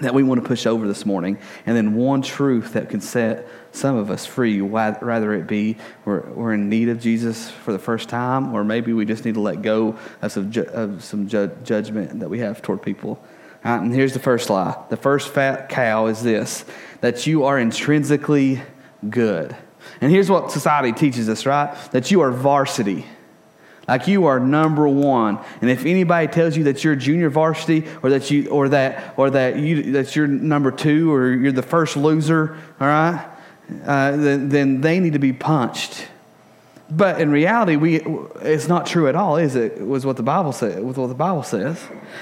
that 0.00 0.14
we 0.14 0.22
want 0.22 0.42
to 0.42 0.48
push 0.48 0.66
over 0.66 0.88
this 0.88 1.04
morning, 1.04 1.38
and 1.66 1.76
then 1.76 1.94
one 1.94 2.22
truth 2.22 2.72
that 2.72 2.88
can 2.88 3.00
set 3.00 3.46
some 3.72 3.96
of 3.96 4.10
us 4.10 4.26
free, 4.26 4.60
rather 4.60 5.34
it 5.34 5.46
be 5.46 5.76
we're, 6.04 6.22
we're 6.30 6.54
in 6.54 6.68
need 6.68 6.88
of 6.88 7.00
Jesus 7.00 7.50
for 7.50 7.72
the 7.72 7.78
first 7.78 8.08
time, 8.08 8.54
or 8.54 8.64
maybe 8.64 8.92
we 8.92 9.04
just 9.04 9.24
need 9.24 9.34
to 9.34 9.40
let 9.40 9.62
go 9.62 9.98
of 10.22 10.32
some, 10.32 10.50
ju- 10.50 10.68
of 10.72 11.04
some 11.04 11.28
ju- 11.28 11.50
judgment 11.64 12.20
that 12.20 12.30
we 12.30 12.38
have 12.40 12.62
toward 12.62 12.82
people. 12.82 13.22
Right, 13.64 13.80
and 13.80 13.94
here's 13.94 14.14
the 14.14 14.20
first 14.20 14.48
lie 14.48 14.74
the 14.88 14.96
first 14.96 15.28
fat 15.28 15.68
cow 15.68 16.06
is 16.06 16.22
this 16.22 16.64
that 17.02 17.26
you 17.26 17.44
are 17.44 17.58
intrinsically 17.58 18.62
good. 19.08 19.54
And 20.00 20.10
here's 20.10 20.30
what 20.30 20.50
society 20.50 20.92
teaches 20.92 21.28
us, 21.28 21.44
right? 21.46 21.74
That 21.92 22.10
you 22.10 22.22
are 22.22 22.30
varsity. 22.30 23.06
Like 23.88 24.06
you 24.06 24.26
are 24.26 24.38
number 24.38 24.86
one. 24.86 25.38
And 25.60 25.70
if 25.70 25.84
anybody 25.84 26.28
tells 26.28 26.56
you 26.56 26.64
that 26.64 26.84
you're 26.84 26.96
junior 26.96 27.28
varsity 27.30 27.86
or 28.02 28.10
that 28.10 28.30
you 28.30 28.48
or 28.48 28.68
that 28.68 29.14
or 29.16 29.30
that 29.30 29.56
you 29.56 29.92
that 29.92 30.14
you're 30.14 30.26
number 30.26 30.70
two 30.70 31.12
or 31.12 31.32
you're 31.32 31.52
the 31.52 31.62
first 31.62 31.96
loser, 31.96 32.56
all 32.80 32.86
right, 32.86 33.26
uh, 33.84 34.16
then, 34.16 34.48
then 34.48 34.80
they 34.80 35.00
need 35.00 35.14
to 35.14 35.18
be 35.18 35.32
punched. 35.32 36.06
But 36.90 37.20
in 37.20 37.30
reality, 37.30 37.76
we 37.76 38.00
it's 38.42 38.68
not 38.68 38.86
true 38.86 39.08
at 39.08 39.14
all, 39.14 39.36
is 39.36 39.56
it? 39.56 39.80
Was 39.80 40.04
what 40.04 40.16
the 40.16 40.22
Bible 40.22 40.52
said. 40.52 40.82
With 40.82 40.98
what 40.98 41.06
the 41.06 41.14
Bible 41.14 41.42
says. 41.42 41.80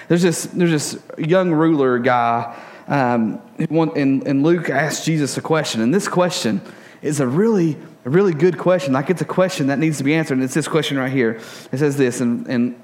There's 0.09 0.23
this 0.23 0.45
there's 0.45 0.71
this 0.71 1.03
young 1.17 1.53
ruler 1.53 1.99
guy. 1.99 2.57
Um, 2.87 3.43
and, 3.59 4.27
and 4.27 4.43
Luke 4.43 4.71
asked 4.71 5.05
Jesus 5.05 5.37
a 5.37 5.43
question, 5.43 5.83
and 5.83 5.93
this 5.93 6.09
question 6.09 6.63
is 7.03 7.21
a 7.21 7.27
really 7.27 7.77
a 8.09 8.11
really 8.11 8.33
good 8.33 8.57
question. 8.57 8.95
Like 8.95 9.11
it's 9.11 9.21
a 9.21 9.27
question 9.27 9.67
that 9.67 9.79
needs 9.79 9.99
to 9.99 10.05
be 10.05 10.15
answered. 10.15 10.35
And 10.35 10.43
it's 10.43 10.55
this 10.55 10.67
question 10.67 10.97
right 10.97 11.13
here. 11.13 11.41
It 11.71 11.79
says 11.79 11.99
this 11.99 12.23
in, 12.23 12.51
in, 12.51 12.83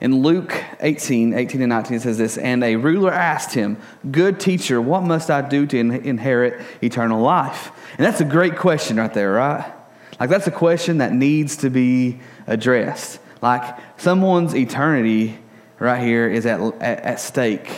in 0.00 0.22
Luke 0.22 0.64
18, 0.80 1.32
18 1.32 1.62
and 1.62 1.70
19, 1.70 1.96
it 1.96 2.00
says 2.00 2.18
this 2.18 2.36
And 2.36 2.64
a 2.64 2.74
ruler 2.74 3.12
asked 3.12 3.54
him, 3.54 3.78
Good 4.10 4.40
teacher, 4.40 4.80
what 4.80 5.04
must 5.04 5.30
I 5.30 5.42
do 5.42 5.64
to 5.66 5.78
in- 5.78 5.92
inherit 5.92 6.60
eternal 6.82 7.22
life? 7.22 7.70
And 7.96 8.04
that's 8.04 8.20
a 8.20 8.24
great 8.24 8.56
question 8.56 8.96
right 8.96 9.14
there, 9.14 9.32
right? 9.32 9.72
Like 10.18 10.28
that's 10.28 10.48
a 10.48 10.52
question 10.52 10.98
that 10.98 11.12
needs 11.12 11.58
to 11.58 11.70
be 11.70 12.18
addressed. 12.48 13.20
Like 13.42 13.78
someone's 13.98 14.56
eternity 14.56 15.38
right 15.78 16.02
here 16.02 16.28
is 16.28 16.46
at, 16.46 16.60
at, 16.80 17.00
at 17.00 17.20
stake. 17.20 17.68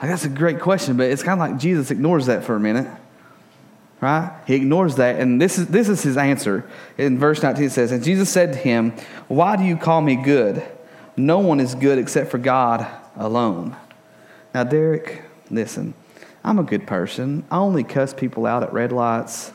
Like 0.00 0.10
that's 0.10 0.24
a 0.24 0.28
great 0.28 0.60
question, 0.60 0.96
but 0.96 1.10
it's 1.10 1.22
kind 1.22 1.40
of 1.40 1.50
like 1.50 1.58
Jesus 1.58 1.90
ignores 1.90 2.26
that 2.26 2.44
for 2.44 2.54
a 2.54 2.60
minute 2.60 2.99
right? 4.00 4.32
He 4.46 4.54
ignores 4.54 4.96
that. 4.96 5.20
And 5.20 5.40
this 5.40 5.58
is, 5.58 5.68
this 5.68 5.88
is 5.88 6.02
his 6.02 6.16
answer. 6.16 6.68
In 6.96 7.18
verse 7.18 7.42
19 7.42 7.64
it 7.64 7.70
says, 7.70 7.92
And 7.92 8.02
Jesus 8.02 8.30
said 8.30 8.52
to 8.54 8.58
him, 8.58 8.92
Why 9.28 9.56
do 9.56 9.64
you 9.64 9.76
call 9.76 10.00
me 10.00 10.16
good? 10.16 10.62
No 11.16 11.40
one 11.40 11.60
is 11.60 11.74
good 11.74 11.98
except 11.98 12.30
for 12.30 12.38
God 12.38 12.86
alone. 13.16 13.76
Now, 14.54 14.64
Derek, 14.64 15.22
listen, 15.50 15.94
I'm 16.42 16.58
a 16.58 16.62
good 16.62 16.86
person. 16.86 17.44
I 17.50 17.58
only 17.58 17.84
cuss 17.84 18.14
people 18.14 18.46
out 18.46 18.62
at 18.62 18.72
red 18.72 18.92
lights. 18.92 19.52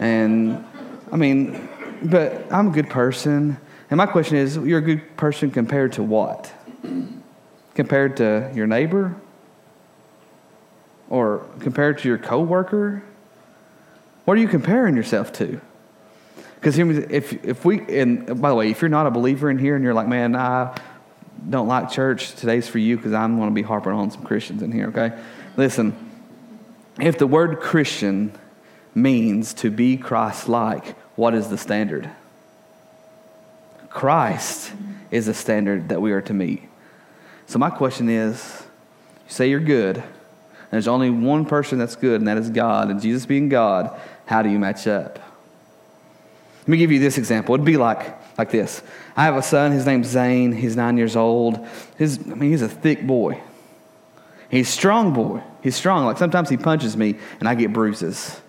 And 0.00 0.64
I 1.12 1.16
mean, 1.16 1.68
but 2.02 2.52
I'm 2.52 2.68
a 2.68 2.72
good 2.72 2.90
person. 2.90 3.58
And 3.90 3.98
my 3.98 4.06
question 4.06 4.36
is, 4.36 4.56
you're 4.56 4.80
a 4.80 4.82
good 4.82 5.16
person 5.16 5.50
compared 5.50 5.92
to 5.94 6.02
what? 6.02 6.52
Compared 7.74 8.16
to 8.16 8.50
your 8.54 8.66
neighbor? 8.66 9.14
Or 11.08 11.46
compared 11.60 11.98
to 11.98 12.08
your 12.08 12.18
coworker? 12.18 13.04
What 14.24 14.36
are 14.38 14.40
you 14.40 14.48
comparing 14.48 14.96
yourself 14.96 15.32
to? 15.34 15.60
Because 16.56 16.78
if, 16.78 17.44
if 17.44 17.64
we, 17.64 17.80
and 18.00 18.40
by 18.40 18.48
the 18.48 18.54
way, 18.54 18.70
if 18.70 18.80
you're 18.80 18.88
not 18.88 19.06
a 19.06 19.10
believer 19.10 19.50
in 19.50 19.58
here 19.58 19.74
and 19.74 19.84
you're 19.84 19.92
like, 19.92 20.08
man, 20.08 20.34
I 20.34 20.74
don't 21.48 21.68
like 21.68 21.90
church, 21.90 22.34
today's 22.36 22.66
for 22.68 22.78
you 22.78 22.96
because 22.96 23.12
I'm 23.12 23.36
going 23.36 23.50
to 23.50 23.54
be 23.54 23.62
harping 23.62 23.92
on 23.92 24.10
some 24.10 24.22
Christians 24.22 24.62
in 24.62 24.72
here, 24.72 24.86
okay? 24.88 25.12
Listen, 25.58 25.94
if 26.98 27.18
the 27.18 27.26
word 27.26 27.60
Christian 27.60 28.32
means 28.94 29.52
to 29.54 29.70
be 29.70 29.96
Christ 29.96 30.48
like, 30.48 30.96
what 31.16 31.34
is 31.34 31.48
the 31.48 31.58
standard? 31.58 32.10
Christ 33.90 34.72
is 35.10 35.26
the 35.26 35.34
standard 35.34 35.90
that 35.90 36.00
we 36.00 36.12
are 36.12 36.22
to 36.22 36.32
meet. 36.32 36.62
So, 37.46 37.58
my 37.58 37.70
question 37.70 38.08
is 38.08 38.64
you 39.26 39.32
say 39.32 39.50
you're 39.50 39.60
good, 39.60 39.98
and 39.98 40.70
there's 40.70 40.88
only 40.88 41.10
one 41.10 41.44
person 41.44 41.78
that's 41.78 41.94
good, 41.94 42.20
and 42.20 42.26
that 42.26 42.38
is 42.38 42.50
God, 42.50 42.90
and 42.90 43.00
Jesus 43.00 43.26
being 43.26 43.48
God, 43.48 44.00
how 44.26 44.42
do 44.42 44.48
you 44.48 44.58
match 44.58 44.86
up? 44.86 45.18
Let 46.60 46.68
me 46.68 46.76
give 46.78 46.90
you 46.90 46.98
this 46.98 47.18
example. 47.18 47.54
It'd 47.54 47.66
be 47.66 47.76
like, 47.76 48.38
like 48.38 48.50
this. 48.50 48.82
I 49.16 49.24
have 49.24 49.36
a 49.36 49.42
son, 49.42 49.72
his 49.72 49.84
name's 49.84 50.08
Zane, 50.08 50.52
he's 50.52 50.76
nine 50.76 50.96
years 50.96 51.14
old. 51.14 51.66
His, 51.98 52.18
I 52.18 52.34
mean, 52.34 52.50
he's 52.50 52.62
a 52.62 52.68
thick 52.68 53.06
boy. 53.06 53.40
He's 54.48 54.68
strong 54.68 55.12
boy. 55.12 55.42
He's 55.62 55.76
strong. 55.76 56.04
Like 56.06 56.18
sometimes 56.18 56.48
he 56.48 56.56
punches 56.56 56.96
me 56.96 57.16
and 57.40 57.48
I 57.48 57.54
get 57.54 57.72
bruises. 57.72 58.40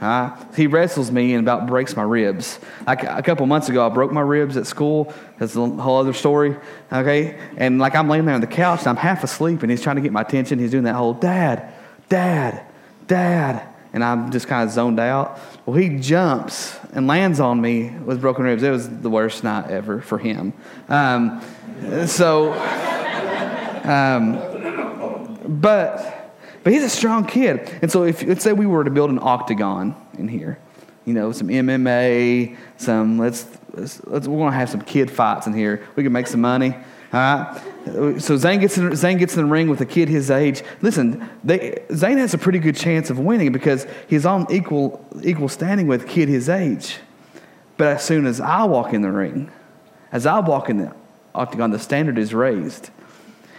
Uh, 0.00 0.36
he 0.54 0.66
wrestles 0.66 1.10
me 1.10 1.34
and 1.34 1.42
about 1.42 1.66
breaks 1.66 1.96
my 1.96 2.02
ribs. 2.02 2.58
Like 2.86 3.04
a 3.04 3.22
couple 3.22 3.46
months 3.46 3.68
ago, 3.68 3.86
I 3.86 3.88
broke 3.88 4.12
my 4.12 4.20
ribs 4.20 4.56
at 4.56 4.66
school. 4.66 5.14
That's 5.38 5.56
a 5.56 5.66
whole 5.66 5.98
other 5.98 6.12
story. 6.12 6.56
Okay, 6.92 7.38
and 7.56 7.78
like 7.78 7.94
I'm 7.94 8.08
laying 8.08 8.26
there 8.26 8.34
on 8.34 8.40
the 8.40 8.46
couch 8.46 8.80
and 8.80 8.88
I'm 8.88 8.96
half 8.96 9.24
asleep, 9.24 9.62
and 9.62 9.70
he's 9.70 9.80
trying 9.80 9.96
to 9.96 10.02
get 10.02 10.12
my 10.12 10.20
attention. 10.22 10.58
He's 10.58 10.72
doing 10.72 10.84
that 10.84 10.96
whole 10.96 11.14
dad, 11.14 11.72
dad, 12.08 12.66
dad, 13.06 13.66
and 13.94 14.02
I'm 14.02 14.30
just 14.32 14.48
kind 14.48 14.68
of 14.68 14.74
zoned 14.74 14.98
out. 14.98 15.38
Well, 15.64 15.76
he 15.76 15.98
jumps 15.98 16.76
and 16.92 17.06
lands 17.06 17.38
on 17.38 17.60
me 17.60 17.90
with 17.90 18.20
broken 18.20 18.44
ribs. 18.44 18.62
It 18.62 18.70
was 18.70 18.88
the 18.90 19.08
worst 19.08 19.44
night 19.44 19.70
ever 19.70 20.02
for 20.02 20.18
him. 20.18 20.52
Um, 20.88 21.40
so, 22.06 22.52
um, 23.84 25.38
but 25.46 26.32
but 26.64 26.72
he's 26.72 26.82
a 26.82 26.90
strong 26.90 27.24
kid. 27.24 27.70
And 27.82 27.92
so 27.92 28.02
if 28.02 28.22
let's 28.24 28.42
say 28.42 28.52
we 28.52 28.66
were 28.66 28.82
to 28.82 28.90
build 28.90 29.10
an 29.10 29.20
octagon 29.22 29.94
in 30.18 30.26
here, 30.26 30.58
you 31.04 31.14
know, 31.14 31.32
some 31.32 31.48
MMA, 31.48 32.56
some 32.76 33.18
let's, 33.18 33.46
let's, 33.72 34.04
let's 34.06 34.26
we're 34.28 34.38
gonna 34.38 34.56
have 34.56 34.70
some 34.70 34.80
kid 34.80 35.10
fights 35.10 35.46
in 35.46 35.52
here. 35.52 35.86
We 35.96 36.02
can 36.02 36.12
make 36.12 36.26
some 36.26 36.40
money. 36.40 36.74
All 37.12 37.20
right. 37.20 38.20
So 38.20 38.36
Zane 38.36 38.60
gets 38.60 38.78
in, 38.78 38.96
Zane 38.96 39.18
gets 39.18 39.36
in 39.36 39.44
the 39.44 39.50
ring 39.50 39.68
with 39.68 39.80
a 39.80 39.86
kid 39.86 40.08
his 40.08 40.30
age. 40.30 40.62
Listen, 40.80 41.28
they, 41.44 41.84
Zane 41.94 42.18
has 42.18 42.34
a 42.34 42.38
pretty 42.38 42.58
good 42.58 42.76
chance 42.76 43.10
of 43.10 43.18
winning 43.18 43.52
because 43.52 43.86
he's 44.08 44.26
on 44.26 44.46
equal 44.50 45.06
equal 45.22 45.48
standing 45.48 45.86
with 45.86 46.08
kid 46.08 46.28
his 46.28 46.48
age. 46.48 46.96
But 47.76 47.88
as 47.88 48.04
soon 48.04 48.26
as 48.26 48.40
I 48.40 48.64
walk 48.64 48.94
in 48.94 49.02
the 49.02 49.12
ring, 49.12 49.50
as 50.10 50.26
I 50.26 50.40
walk 50.40 50.70
in 50.70 50.78
the 50.78 50.94
octagon, 51.34 51.70
the 51.70 51.78
standard 51.78 52.18
is 52.18 52.32
raised. 52.32 52.90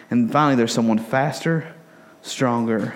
And 0.10 0.32
finally, 0.32 0.56
there's 0.56 0.74
someone 0.74 0.98
faster, 0.98 1.74
stronger, 2.22 2.96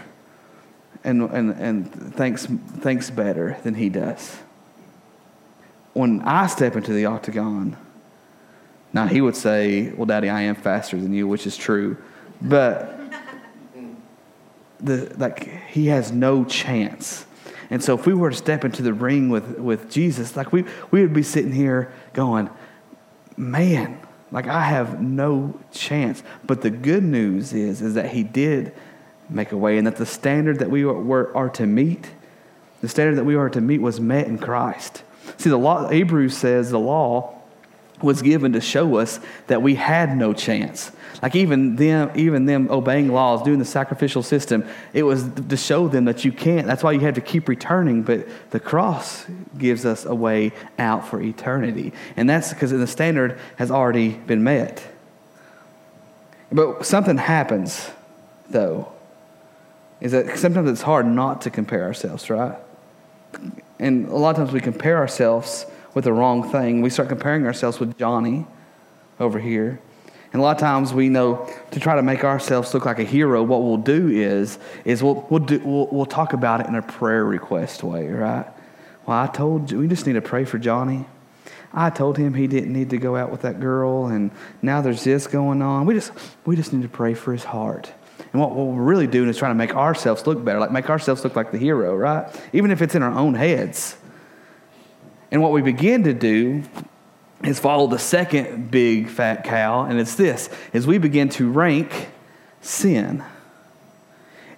and, 1.04 1.24
and, 1.24 1.52
and 1.52 2.14
thinks, 2.16 2.46
thinks 2.46 3.10
better 3.10 3.58
than 3.64 3.76
he 3.76 3.90
does. 3.90 4.38
When 5.94 6.22
I 6.22 6.48
step 6.48 6.76
into 6.76 6.94
the 6.94 7.06
octagon, 7.06 7.78
now 8.94 9.08
he 9.08 9.22
would 9.22 9.36
say, 9.36 9.92
Well, 9.92 10.06
Daddy, 10.06 10.30
I 10.30 10.42
am 10.42 10.56
faster 10.56 11.00
than 11.00 11.14
you, 11.14 11.28
which 11.28 11.46
is 11.46 11.58
true. 11.58 11.98
But 12.42 13.00
the, 14.80 15.14
like 15.18 15.44
he 15.68 15.88
has 15.88 16.12
no 16.12 16.46
chance. 16.46 17.26
And 17.70 17.84
so 17.84 17.94
if 17.98 18.06
we 18.06 18.14
were 18.14 18.32
to 18.32 18.36
step 18.36 18.66
into 18.66 18.82
the 18.82 18.94
ring 18.94 19.30
with, 19.30 19.60
with 19.60 19.92
Jesus, 19.92 20.36
like 20.36 20.52
we, 20.52 20.66
we 20.90 21.02
would 21.02 21.14
be 21.14 21.24
sitting 21.24 21.52
here 21.52 21.92
going, 22.14 22.50
Man, 23.38 24.00
like 24.32 24.48
I 24.48 24.62
have 24.62 25.02
no 25.02 25.60
chance. 25.72 26.24
But 26.46 26.62
the 26.62 26.70
good 26.70 27.04
news 27.04 27.54
is, 27.54 27.82
is 27.82 27.94
that 27.94 28.12
he 28.12 28.24
did 28.24 28.74
make 29.30 29.52
a 29.52 29.58
way, 29.58 29.78
and 29.78 29.86
that 29.88 29.98
the 29.98 30.06
standard 30.06 30.60
that 30.60 30.70
we 30.70 30.84
are, 30.84 31.36
are 31.36 31.50
to 31.50 31.66
meet, 31.66 32.10
the 32.82 32.90
standard 32.90 33.16
that 33.16 33.26
we 33.26 33.36
are 33.36 33.50
to 33.50 33.62
meet 33.62 33.82
was 33.82 34.00
met 34.00 34.28
in 34.28 34.38
Christ. 34.38 35.04
See, 35.38 35.50
the 35.50 35.58
law, 35.58 35.88
Hebrews 35.88 36.36
says 36.36 36.72
the 36.72 36.80
law 36.80 37.36
was 38.02 38.22
given 38.22 38.54
to 38.54 38.62
show 38.62 38.98
us 38.98 39.20
that 39.48 39.62
we 39.62 39.76
had 39.76 40.16
no 40.16 40.34
chance. 40.34 40.92
Like 41.22 41.36
even 41.36 41.76
them, 41.76 42.12
even 42.16 42.46
them 42.46 42.70
obeying 42.72 43.12
laws, 43.12 43.44
doing 43.44 43.60
the 43.60 43.66
sacrificial 43.66 44.24
system, 44.24 44.66
it 44.94 45.04
was 45.04 45.30
to 45.50 45.58
show 45.58 45.90
them 45.90 46.06
that 46.06 46.24
you 46.24 46.32
can't. 46.32 46.66
That's 46.66 46.82
why 46.82 46.94
you 46.94 47.02
had 47.02 47.16
to 47.16 47.22
keep 47.22 47.50
returning. 47.50 48.04
But 48.04 48.28
the 48.52 48.60
cross 48.60 49.26
gives 49.58 49.86
us 49.86 50.06
a 50.06 50.16
way 50.16 50.54
out 50.78 51.06
for 51.08 51.22
eternity, 51.22 51.92
and 52.16 52.30
that's 52.30 52.54
because 52.54 52.72
the 52.72 52.88
standard 52.88 53.38
has 53.58 53.70
already 53.70 54.12
been 54.12 54.44
met. 54.44 54.82
But 56.52 56.86
something 56.86 57.18
happens, 57.18 57.90
though 58.50 58.94
is 60.02 60.12
that 60.12 60.38
sometimes 60.38 60.70
it's 60.70 60.82
hard 60.82 61.06
not 61.06 61.42
to 61.42 61.50
compare 61.50 61.84
ourselves, 61.84 62.30
right? 62.30 62.58
And 63.80 64.08
a 64.08 64.16
lot 64.16 64.32
of 64.32 64.38
times 64.38 64.52
we 64.52 64.62
compare 64.62 64.98
ourselves 64.98 65.66
with 65.94 66.06
the 66.06 66.14
wrong 66.14 66.50
thing. 66.52 66.82
We 66.82 66.90
start 66.90 67.10
comparing 67.10 67.46
ourselves 67.46 67.80
with 67.80 67.98
Johnny 67.98 68.46
over 69.20 69.40
here. 69.40 69.80
And 70.32 70.40
a 70.40 70.44
lot 70.44 70.56
of 70.56 70.62
times 70.62 70.94
we 70.94 71.10
know 71.10 71.50
to 71.72 71.80
try 71.80 71.96
to 71.96 72.04
make 72.04 72.24
ourselves 72.24 72.74
look 72.74 72.86
like 72.86 73.00
a 73.00 73.04
hero, 73.04 73.42
what 73.42 73.64
we'll 73.64 73.78
do 73.78 74.10
is, 74.10 74.60
is 74.86 75.02
we'll, 75.02 75.26
we'll, 75.30 75.40
do, 75.40 75.60
we'll, 75.60 75.88
we'll 75.88 76.06
talk 76.06 76.34
about 76.34 76.62
it 76.62 76.68
in 76.68 76.76
a 76.76 76.82
prayer 76.82 77.26
request 77.26 77.84
way, 77.84 78.08
right? 78.08 78.46
Well, 79.06 79.18
I 79.18 79.28
told 79.28 79.72
you, 79.72 79.80
we 79.80 79.88
just 79.88 80.06
need 80.06 80.14
to 80.14 80.22
pray 80.22 80.46
for 80.46 80.60
Johnny. 80.60 81.06
I 81.74 81.90
told 81.90 82.18
him 82.18 82.34
he 82.34 82.48
didn't 82.48 82.72
need 82.74 82.92
to 82.92 82.98
go 82.98 83.16
out 83.16 83.32
with 83.32 83.42
that 83.42 83.60
girl, 83.60 84.08
and 84.08 84.32
now 84.62 84.82
there's 84.82 85.04
this 85.04 85.28
going 85.28 85.62
on. 85.62 85.86
We 85.86 85.94
just, 85.96 86.12
we 86.46 86.56
just 86.56 86.74
need 86.74 86.84
to 86.84 86.90
pray 86.90 87.14
for 87.14 87.32
his 87.32 87.44
heart. 87.44 87.92
And 88.32 88.42
what, 88.42 88.56
we're 88.56 88.84
really 88.84 89.08
doing 89.08 89.30
is 89.30 89.38
trying 89.38 89.52
to 89.52 89.58
make 89.58 89.76
ourselves 89.76 90.28
look 90.28 90.44
better, 90.44 90.60
like 90.60 90.72
make 90.72 90.90
ourselves 90.90 91.24
look 91.24 91.36
like 91.36 91.52
the 91.52 91.58
hero, 91.58 91.96
right? 91.96 92.28
Even 92.54 92.72
if 92.72 92.82
it's 92.82 92.96
in 92.96 93.04
our 93.04 93.18
own 93.18 93.34
heads. 93.34 93.98
And 95.32 95.42
what 95.42 95.52
we 95.52 95.62
begin 95.62 96.04
to 96.04 96.14
do 96.14 96.64
is 97.44 97.60
follow 97.60 97.88
the 97.88 98.00
second 98.00 98.70
big 98.70 99.08
fat 99.10 99.44
cow, 99.44 99.84
and 99.84 100.00
it's 100.00 100.16
this: 100.16 100.50
is 100.74 100.86
we 100.86 100.98
begin 100.98 101.30
to 101.30 101.50
rank 101.52 102.10
sin 102.62 103.24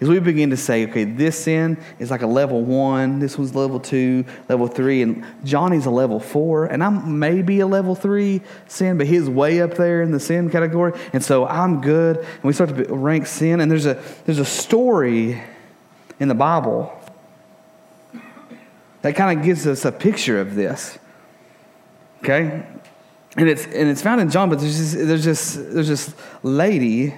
is 0.02 0.10
we 0.10 0.20
begin 0.20 0.50
to 0.50 0.58
say, 0.58 0.88
okay, 0.88 1.04
this 1.04 1.44
sin 1.44 1.78
is 2.00 2.10
like 2.10 2.24
a 2.24 2.28
level 2.28 2.64
one, 2.64 3.20
this 3.20 3.38
one's 3.38 3.54
level 3.54 3.80
two, 3.80 4.26
level 4.50 4.68
three, 4.68 5.04
and 5.04 5.24
Johnny's 5.44 5.86
a 5.86 5.92
level 5.92 6.20
four, 6.20 6.66
and 6.66 6.84
I'm 6.84 7.20
maybe 7.20 7.60
a 7.60 7.68
level 7.68 7.94
three 7.94 8.42
sin, 8.68 8.98
but 8.98 9.06
he's 9.06 9.30
way 9.30 9.62
up 9.62 9.76
there 9.76 10.02
in 10.02 10.12
the 10.12 10.20
sin 10.20 10.50
category, 10.50 11.00
and 11.14 11.24
so 11.24 11.46
I'm 11.46 11.82
good. 11.82 12.18
And 12.18 12.44
we 12.44 12.52
start 12.52 12.76
to 12.76 12.84
rank 12.94 13.28
sin, 13.28 13.62
and 13.62 13.72
there's 13.72 13.86
a 13.86 14.02
there's 14.26 14.40
a 14.40 14.46
story 14.46 15.40
in 16.20 16.28
the 16.28 16.36
Bible 16.36 16.92
that 19.04 19.16
kind 19.16 19.38
of 19.38 19.46
gives 19.46 19.68
us 19.68 19.86
a 19.86 19.92
picture 19.92 20.42
of 20.42 20.56
this. 20.56 20.98
Okay? 22.24 22.66
And 23.38 23.48
it's 23.48 23.66
and 23.66 23.88
it's 23.88 24.02
found 24.02 24.20
in 24.20 24.32
John, 24.32 24.50
but 24.50 24.60
there's 24.60 24.78
just 24.78 25.08
there's 25.08 25.24
just 25.24 25.74
there's 25.74 25.88
this 25.88 26.16
lady 26.42 27.14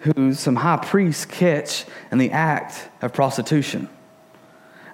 who 0.00 0.32
some 0.34 0.56
high 0.56 0.76
priests 0.76 1.24
catch 1.24 1.84
in 2.10 2.18
the 2.18 2.30
act 2.30 2.88
of 3.02 3.12
prostitution. 3.12 3.88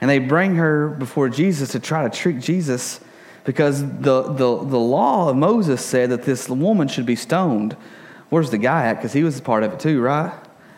And 0.01 0.11
they 0.11 0.19
bring 0.19 0.57
her 0.57 0.89
before 0.89 1.29
Jesus 1.29 1.71
to 1.71 1.81
try 1.81 2.09
to 2.09 2.11
trick 2.11 2.39
Jesus 2.39 3.01
because 3.45 3.83
the, 3.83 4.23
the, 4.23 4.57
the 4.65 4.79
law 4.79 5.29
of 5.29 5.37
Moses 5.37 5.85
said 5.85 6.11
that 6.11 6.25
this 6.25 6.49
woman 6.49 6.89
should 6.89 7.07
be 7.07 7.17
stoned. 7.17 7.77
Where's 8.31 8.51
the 8.51 8.59
guy 8.59 8.87
at? 8.87 8.95
Because 8.95 9.13
he 9.13 9.23
was 9.23 9.39
a 9.39 9.43
part 9.43 9.63
of 9.63 9.75
it 9.75 9.81
too, 9.81 10.01
right? 10.01 10.33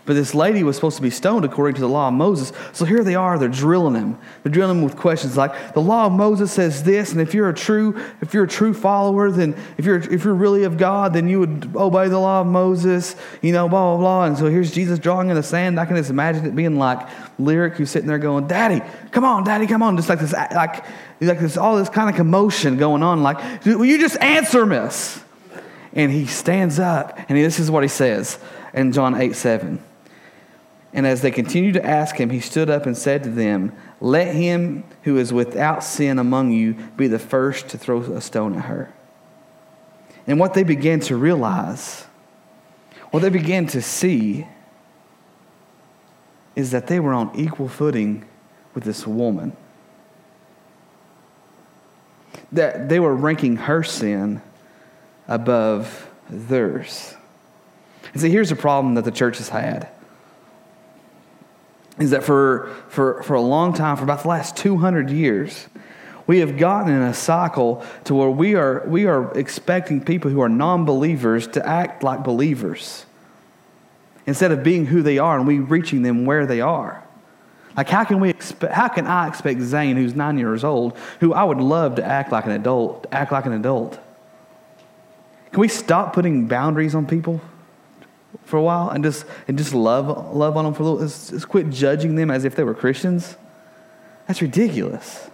But 0.06 0.14
this 0.14 0.36
lady 0.36 0.62
was 0.62 0.76
supposed 0.76 0.96
to 0.96 1.02
be 1.02 1.10
stoned 1.10 1.44
according 1.44 1.74
to 1.74 1.80
the 1.80 1.88
law 1.88 2.08
of 2.08 2.14
Moses. 2.14 2.52
So 2.72 2.84
here 2.84 3.02
they 3.02 3.16
are, 3.16 3.38
they're 3.40 3.48
drilling 3.48 3.96
him. 3.96 4.16
They're 4.42 4.52
drilling 4.52 4.78
him 4.78 4.84
with 4.84 4.96
questions 4.96 5.36
like, 5.36 5.74
the 5.74 5.80
law 5.80 6.06
of 6.06 6.12
Moses 6.12 6.52
says 6.52 6.84
this, 6.84 7.10
and 7.10 7.20
if 7.20 7.34
you're 7.34 7.48
a 7.48 7.54
true, 7.54 8.00
if 8.20 8.32
you're 8.32 8.44
a 8.44 8.48
true 8.48 8.72
follower, 8.72 9.32
then 9.32 9.56
if 9.76 9.84
you're 9.84 9.96
if 9.96 10.24
you're 10.24 10.34
really 10.34 10.62
of 10.62 10.78
God, 10.78 11.12
then 11.12 11.28
you 11.28 11.40
would 11.40 11.72
obey 11.74 12.08
the 12.08 12.20
law 12.20 12.40
of 12.40 12.46
Moses, 12.46 13.16
you 13.42 13.52
know, 13.52 13.68
blah 13.68 13.96
blah 13.96 13.98
blah. 13.98 14.24
And 14.26 14.38
so 14.38 14.46
here's 14.46 14.70
Jesus 14.70 15.00
drawing 15.00 15.28
in 15.28 15.34
the 15.34 15.42
sand. 15.42 15.80
I 15.80 15.86
can 15.86 15.96
just 15.96 16.10
imagine 16.10 16.46
it 16.46 16.54
being 16.54 16.78
like 16.78 17.06
lyric 17.38 17.74
who's 17.74 17.90
sitting 17.90 18.06
there 18.06 18.18
going, 18.18 18.46
Daddy, 18.46 18.82
come 19.10 19.24
on, 19.24 19.42
Daddy, 19.42 19.66
come 19.66 19.82
on. 19.82 19.96
Just 19.96 20.08
like 20.08 20.20
this 20.20 20.32
like 20.32 20.84
like 21.20 21.40
this 21.40 21.56
all 21.56 21.76
this 21.76 21.88
kind 21.88 22.08
of 22.08 22.14
commotion 22.14 22.76
going 22.76 23.02
on, 23.02 23.24
like, 23.24 23.64
will 23.64 23.84
you 23.84 23.98
just 23.98 24.16
answer, 24.20 24.64
miss? 24.66 25.20
And 25.92 26.12
he 26.12 26.26
stands 26.26 26.78
up 26.78 27.18
and 27.28 27.36
this 27.36 27.58
is 27.58 27.70
what 27.70 27.82
he 27.82 27.88
says 27.88 28.38
in 28.72 28.92
John 28.92 29.14
8 29.14 29.34
7. 29.34 29.82
And 30.96 31.06
as 31.06 31.20
they 31.20 31.30
continued 31.30 31.74
to 31.74 31.84
ask 31.84 32.16
him, 32.16 32.30
he 32.30 32.40
stood 32.40 32.70
up 32.70 32.86
and 32.86 32.96
said 32.96 33.22
to 33.24 33.28
them, 33.28 33.76
Let 34.00 34.34
him 34.34 34.82
who 35.02 35.18
is 35.18 35.30
without 35.30 35.84
sin 35.84 36.18
among 36.18 36.52
you 36.52 36.72
be 36.96 37.06
the 37.06 37.18
first 37.18 37.68
to 37.68 37.78
throw 37.78 38.00
a 38.00 38.20
stone 38.22 38.56
at 38.56 38.64
her. 38.64 38.94
And 40.26 40.40
what 40.40 40.54
they 40.54 40.62
began 40.62 41.00
to 41.00 41.14
realize, 41.14 42.06
what 43.10 43.20
they 43.20 43.28
began 43.28 43.66
to 43.68 43.82
see, 43.82 44.48
is 46.56 46.70
that 46.70 46.86
they 46.86 46.98
were 46.98 47.12
on 47.12 47.30
equal 47.38 47.68
footing 47.68 48.26
with 48.72 48.84
this 48.84 49.06
woman. 49.06 49.54
That 52.52 52.88
they 52.88 53.00
were 53.00 53.14
ranking 53.14 53.56
her 53.56 53.82
sin 53.82 54.40
above 55.28 56.08
theirs. 56.30 57.14
And 58.14 58.22
see, 58.22 58.30
here's 58.30 58.50
a 58.50 58.56
problem 58.56 58.94
that 58.94 59.04
the 59.04 59.10
church 59.10 59.36
has 59.36 59.50
had 59.50 59.90
is 61.98 62.10
that 62.10 62.24
for, 62.24 62.74
for, 62.88 63.22
for 63.22 63.34
a 63.34 63.40
long 63.40 63.72
time, 63.72 63.96
for 63.96 64.04
about 64.04 64.22
the 64.22 64.28
last 64.28 64.56
200 64.56 65.10
years, 65.10 65.66
we 66.26 66.40
have 66.40 66.58
gotten 66.58 66.92
in 66.92 67.02
a 67.02 67.14
cycle 67.14 67.84
to 68.04 68.14
where 68.14 68.28
we 68.28 68.54
are, 68.54 68.84
we 68.86 69.06
are 69.06 69.32
expecting 69.38 70.04
people 70.04 70.30
who 70.30 70.40
are 70.40 70.48
non 70.48 70.84
believers 70.84 71.46
to 71.48 71.66
act 71.66 72.02
like 72.02 72.24
believers 72.24 73.06
instead 74.26 74.50
of 74.50 74.62
being 74.62 74.86
who 74.86 75.02
they 75.02 75.18
are 75.18 75.38
and 75.38 75.46
we 75.46 75.60
reaching 75.60 76.02
them 76.02 76.26
where 76.26 76.46
they 76.46 76.60
are. 76.60 77.02
Like, 77.76 77.88
how 77.88 78.04
can, 78.04 78.20
we 78.20 78.34
how 78.72 78.88
can 78.88 79.06
I 79.06 79.28
expect 79.28 79.60
Zane, 79.60 79.96
who's 79.96 80.14
nine 80.14 80.38
years 80.38 80.64
old, 80.64 80.96
who 81.20 81.34
I 81.34 81.44
would 81.44 81.58
love 81.58 81.96
to 81.96 82.04
act 82.04 82.32
like 82.32 82.46
an 82.46 82.52
adult, 82.52 83.06
act 83.12 83.32
like 83.32 83.46
an 83.46 83.52
adult? 83.52 84.00
Can 85.52 85.60
we 85.60 85.68
stop 85.68 86.12
putting 86.12 86.48
boundaries 86.48 86.94
on 86.94 87.06
people 87.06 87.40
for 88.46 88.56
a 88.56 88.62
while 88.62 88.88
and 88.88 89.04
just, 89.04 89.26
and 89.48 89.58
just 89.58 89.74
love, 89.74 90.34
love 90.34 90.56
on 90.56 90.64
them 90.64 90.72
for 90.72 90.82
a 90.82 90.86
little? 90.86 91.00
Just, 91.00 91.30
just 91.30 91.48
quit 91.48 91.68
judging 91.68 92.14
them 92.14 92.30
as 92.30 92.44
if 92.44 92.54
they 92.54 92.64
were 92.64 92.74
Christians? 92.74 93.36
That's 94.26 94.40
ridiculous. 94.40 95.28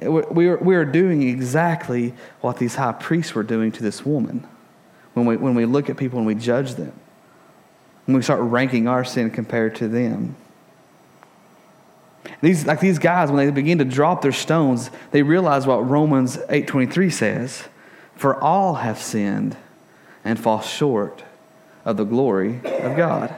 We 0.00 0.48
are, 0.48 0.58
we 0.58 0.74
are 0.76 0.84
doing 0.84 1.22
exactly 1.22 2.14
what 2.40 2.58
these 2.58 2.74
high 2.74 2.92
priests 2.92 3.34
were 3.34 3.42
doing 3.42 3.72
to 3.72 3.82
this 3.82 4.04
woman 4.04 4.46
when 5.14 5.26
we, 5.26 5.36
when 5.36 5.54
we 5.54 5.64
look 5.64 5.88
at 5.88 5.96
people 5.96 6.18
and 6.18 6.26
we 6.26 6.34
judge 6.34 6.74
them. 6.74 6.92
When 8.04 8.16
we 8.16 8.22
start 8.22 8.40
ranking 8.40 8.86
our 8.86 9.04
sin 9.04 9.30
compared 9.30 9.74
to 9.76 9.88
them. 9.88 10.36
These, 12.40 12.66
like 12.66 12.80
these 12.80 12.98
guys, 12.98 13.30
when 13.30 13.44
they 13.44 13.50
begin 13.50 13.78
to 13.78 13.84
drop 13.84 14.22
their 14.22 14.32
stones, 14.32 14.90
they 15.10 15.22
realize 15.22 15.66
what 15.66 15.88
Romans 15.88 16.36
8.23 16.36 17.12
says. 17.12 17.64
For 18.14 18.42
all 18.42 18.74
have 18.74 19.00
sinned 19.00 19.56
and 20.24 20.38
fall 20.38 20.60
short 20.60 21.24
of 21.86 21.96
the 21.96 22.04
glory 22.04 22.56
of 22.56 22.96
God. 22.96 23.34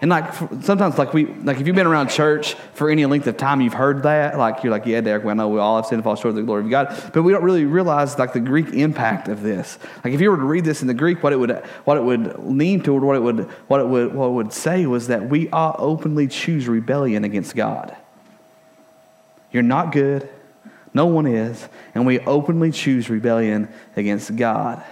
And 0.00 0.10
like 0.10 0.32
sometimes, 0.62 0.98
like 0.98 1.14
we, 1.14 1.24
like 1.26 1.58
if 1.58 1.66
you've 1.66 1.74
been 1.74 1.86
around 1.86 2.08
church 2.08 2.54
for 2.74 2.90
any 2.90 3.06
length 3.06 3.26
of 3.26 3.38
time, 3.38 3.60
you've 3.62 3.72
heard 3.72 4.02
that. 4.02 4.36
Like 4.38 4.62
you're 4.62 4.70
like, 4.70 4.84
yeah, 4.84 5.00
Derek, 5.00 5.24
well, 5.24 5.32
I 5.32 5.34
know 5.34 5.48
we 5.48 5.58
all 5.58 5.76
have 5.76 5.86
sinned 5.86 5.98
and 5.98 6.04
fall 6.04 6.16
short 6.16 6.30
of 6.30 6.36
the 6.36 6.42
glory 6.42 6.64
of 6.64 6.70
God, 6.70 7.10
but 7.14 7.22
we 7.22 7.32
don't 7.32 7.42
really 7.42 7.64
realize 7.64 8.18
like 8.18 8.32
the 8.32 8.40
Greek 8.40 8.68
impact 8.68 9.28
of 9.28 9.42
this. 9.42 9.78
Like 10.04 10.12
if 10.12 10.20
you 10.20 10.30
were 10.30 10.36
to 10.36 10.42
read 10.42 10.64
this 10.64 10.82
in 10.82 10.88
the 10.88 10.94
Greek, 10.94 11.22
what 11.22 11.32
it 11.32 11.36
would, 11.36 11.50
what 11.84 11.96
it 11.96 12.04
would 12.04 12.38
lean 12.44 12.82
toward, 12.82 13.02
what 13.02 13.16
it 13.16 13.20
would, 13.20 13.40
what 13.68 13.80
it 13.80 13.88
would, 13.88 14.14
what 14.14 14.26
it 14.26 14.32
would 14.32 14.52
say 14.52 14.86
was 14.86 15.08
that 15.08 15.30
we 15.30 15.48
all 15.48 15.74
openly 15.78 16.28
choose 16.28 16.68
rebellion 16.68 17.24
against 17.24 17.56
God. 17.56 17.96
You're 19.50 19.62
not 19.62 19.92
good, 19.92 20.28
no 20.92 21.06
one 21.06 21.26
is, 21.26 21.68
and 21.94 22.06
we 22.06 22.20
openly 22.20 22.70
choose 22.70 23.08
rebellion 23.08 23.68
against 23.96 24.36
God. 24.36 24.84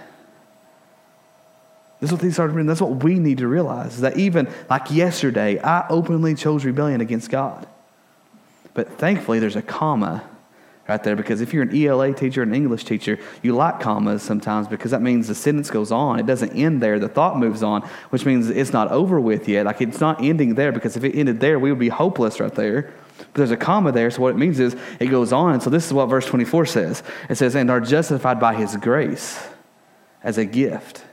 This 2.05 2.11
is 2.11 2.17
what 2.17 2.21
these 2.21 2.33
started 2.35 2.53
reading. 2.53 2.67
That's 2.67 2.81
what 2.81 3.03
we 3.03 3.17
need 3.17 3.39
to 3.39 3.47
realize 3.47 3.95
is 3.95 4.01
that 4.01 4.15
even 4.15 4.47
like 4.69 4.91
yesterday, 4.91 5.59
I 5.59 5.87
openly 5.87 6.35
chose 6.35 6.63
rebellion 6.63 7.01
against 7.01 7.31
God. 7.31 7.65
But 8.75 8.99
thankfully, 8.99 9.39
there's 9.39 9.55
a 9.55 9.63
comma 9.63 10.23
right 10.87 11.03
there 11.03 11.15
because 11.15 11.41
if 11.41 11.51
you're 11.51 11.63
an 11.63 11.75
ELA 11.75 12.13
teacher, 12.13 12.43
an 12.43 12.53
English 12.53 12.85
teacher, 12.85 13.17
you 13.41 13.55
like 13.55 13.79
commas 13.79 14.21
sometimes 14.21 14.67
because 14.67 14.91
that 14.91 15.01
means 15.01 15.29
the 15.29 15.33
sentence 15.33 15.71
goes 15.71 15.91
on. 15.91 16.19
It 16.19 16.27
doesn't 16.27 16.51
end 16.51 16.79
there. 16.79 16.99
The 16.99 17.09
thought 17.09 17.39
moves 17.39 17.63
on, 17.63 17.81
which 18.11 18.23
means 18.23 18.51
it's 18.51 18.71
not 18.71 18.91
over 18.91 19.19
with 19.19 19.49
yet. 19.49 19.65
Like 19.65 19.81
it's 19.81 19.99
not 19.99 20.23
ending 20.23 20.53
there 20.53 20.71
because 20.71 20.95
if 20.95 21.03
it 21.03 21.15
ended 21.15 21.39
there, 21.39 21.57
we 21.57 21.71
would 21.71 21.79
be 21.79 21.89
hopeless 21.89 22.39
right 22.39 22.53
there. 22.53 22.93
But 23.17 23.33
there's 23.33 23.49
a 23.49 23.57
comma 23.57 23.91
there, 23.91 24.11
so 24.11 24.21
what 24.21 24.35
it 24.35 24.37
means 24.37 24.59
is 24.59 24.75
it 24.99 25.07
goes 25.07 25.33
on. 25.33 25.59
So 25.59 25.71
this 25.71 25.87
is 25.87 25.93
what 25.93 26.05
verse 26.05 26.27
24 26.27 26.67
says. 26.67 27.01
It 27.29 27.35
says, 27.39 27.55
and 27.55 27.71
are 27.71 27.81
justified 27.81 28.39
by 28.39 28.53
his 28.53 28.77
grace 28.77 29.43
as 30.21 30.37
a 30.37 30.45
gift 30.45 31.03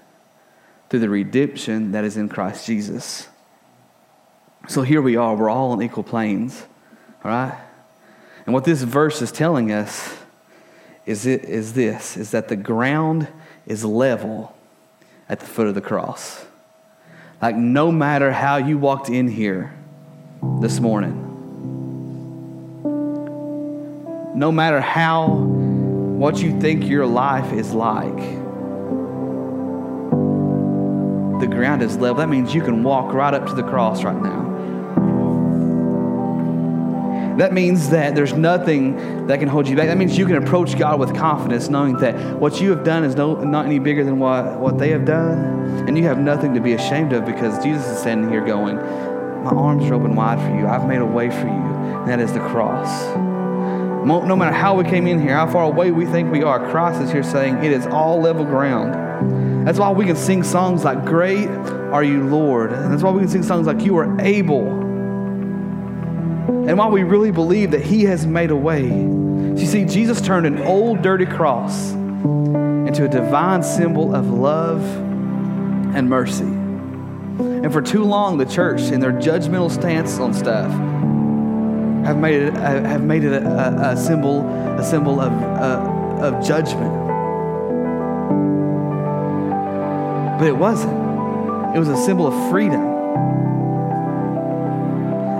through 0.92 1.00
the 1.00 1.08
redemption 1.08 1.92
that 1.92 2.04
is 2.04 2.18
in 2.18 2.28
Christ 2.28 2.66
Jesus. 2.66 3.26
So 4.68 4.82
here 4.82 5.00
we 5.00 5.16
are, 5.16 5.34
we're 5.34 5.48
all 5.48 5.70
on 5.70 5.82
equal 5.82 6.02
planes, 6.02 6.66
all 7.24 7.30
right? 7.30 7.58
And 8.44 8.52
what 8.52 8.64
this 8.64 8.82
verse 8.82 9.22
is 9.22 9.32
telling 9.32 9.72
us 9.72 10.14
is, 11.06 11.24
it, 11.24 11.46
is 11.46 11.72
this 11.72 12.18
is 12.18 12.32
that 12.32 12.48
the 12.48 12.56
ground 12.56 13.26
is 13.64 13.86
level 13.86 14.54
at 15.30 15.40
the 15.40 15.46
foot 15.46 15.66
of 15.66 15.74
the 15.74 15.80
cross. 15.80 16.44
Like, 17.40 17.56
no 17.56 17.90
matter 17.90 18.30
how 18.30 18.58
you 18.58 18.76
walked 18.76 19.08
in 19.08 19.28
here 19.28 19.74
this 20.60 20.78
morning, 20.78 21.16
no 24.34 24.52
matter 24.52 24.82
how, 24.82 25.28
what 25.28 26.42
you 26.42 26.60
think 26.60 26.84
your 26.84 27.06
life 27.06 27.50
is 27.54 27.72
like, 27.72 28.41
the 31.42 31.48
ground 31.48 31.82
is 31.82 31.96
level. 31.96 32.18
That 32.18 32.28
means 32.28 32.54
you 32.54 32.62
can 32.62 32.84
walk 32.84 33.12
right 33.12 33.34
up 33.34 33.46
to 33.48 33.54
the 33.54 33.64
cross 33.64 34.04
right 34.04 34.20
now. 34.22 34.42
That 37.38 37.52
means 37.52 37.90
that 37.90 38.14
there's 38.14 38.32
nothing 38.32 39.26
that 39.26 39.40
can 39.40 39.48
hold 39.48 39.66
you 39.66 39.74
back. 39.74 39.88
That 39.88 39.98
means 39.98 40.16
you 40.16 40.26
can 40.26 40.36
approach 40.36 40.78
God 40.78 41.00
with 41.00 41.16
confidence, 41.16 41.68
knowing 41.68 41.96
that 41.96 42.38
what 42.38 42.60
you 42.60 42.70
have 42.70 42.84
done 42.84 43.02
is 43.02 43.16
no, 43.16 43.42
not 43.42 43.66
any 43.66 43.80
bigger 43.80 44.04
than 44.04 44.20
what, 44.20 44.60
what 44.60 44.78
they 44.78 44.90
have 44.90 45.04
done. 45.04 45.88
And 45.88 45.98
you 45.98 46.04
have 46.04 46.18
nothing 46.18 46.54
to 46.54 46.60
be 46.60 46.74
ashamed 46.74 47.12
of 47.12 47.24
because 47.24 47.60
Jesus 47.64 47.84
is 47.86 47.98
standing 47.98 48.30
here 48.30 48.44
going, 48.44 48.76
My 48.76 49.50
arms 49.50 49.84
are 49.90 49.94
open 49.94 50.14
wide 50.14 50.38
for 50.38 50.56
you. 50.56 50.68
I've 50.68 50.86
made 50.86 51.00
a 51.00 51.06
way 51.06 51.28
for 51.30 51.46
you. 51.46 51.72
And 52.02 52.08
that 52.08 52.20
is 52.20 52.32
the 52.32 52.40
cross. 52.40 53.16
No 54.06 54.36
matter 54.36 54.54
how 54.54 54.76
we 54.76 54.84
came 54.84 55.08
in 55.08 55.20
here, 55.20 55.34
how 55.34 55.50
far 55.50 55.64
away 55.64 55.90
we 55.90 56.06
think 56.06 56.30
we 56.30 56.44
are, 56.44 56.70
Christ 56.70 57.02
is 57.02 57.10
here 57.10 57.24
saying 57.24 57.64
it 57.64 57.72
is 57.72 57.86
all 57.86 58.20
level 58.20 58.44
ground. 58.44 59.11
That's 59.64 59.78
why 59.78 59.90
we 59.90 60.04
can 60.04 60.16
sing 60.16 60.42
songs 60.42 60.84
like 60.84 61.04
Great 61.04 61.48
Are 61.48 62.02
You, 62.02 62.26
Lord. 62.28 62.72
And 62.72 62.92
that's 62.92 63.02
why 63.02 63.10
we 63.10 63.20
can 63.20 63.28
sing 63.28 63.42
songs 63.42 63.66
like 63.66 63.82
You 63.82 63.96
Are 63.98 64.20
Able. 64.20 64.66
And 66.68 66.76
why 66.76 66.88
we 66.88 67.02
really 67.04 67.30
believe 67.30 67.70
that 67.70 67.82
He 67.82 68.04
has 68.04 68.26
made 68.26 68.50
a 68.50 68.56
way. 68.56 68.84
You 68.84 69.66
see, 69.66 69.84
Jesus 69.84 70.20
turned 70.20 70.46
an 70.46 70.58
old, 70.62 71.02
dirty 71.02 71.26
cross 71.26 71.92
into 71.92 73.04
a 73.04 73.08
divine 73.08 73.62
symbol 73.62 74.14
of 74.14 74.30
love 74.30 74.82
and 75.94 76.08
mercy. 76.08 76.42
And 76.42 77.72
for 77.72 77.80
too 77.80 78.04
long, 78.04 78.38
the 78.38 78.46
church, 78.46 78.80
in 78.80 79.00
their 79.00 79.12
judgmental 79.12 79.70
stance 79.70 80.18
on 80.18 80.34
stuff, 80.34 80.70
have 82.04 82.18
made 82.18 82.42
it, 82.42 82.54
have 82.54 83.04
made 83.04 83.22
it 83.24 83.32
a, 83.32 83.90
a 83.92 83.96
symbol, 83.96 84.44
a 84.78 84.84
symbol 84.84 85.20
of, 85.20 85.32
uh, 85.32 86.26
of 86.26 86.44
judgment. 86.44 87.11
But 90.42 90.48
it 90.48 90.56
wasn't. 90.56 90.92
It 91.76 91.78
was 91.78 91.88
a 91.88 91.96
symbol 91.96 92.26
of 92.26 92.50
freedom. 92.50 92.82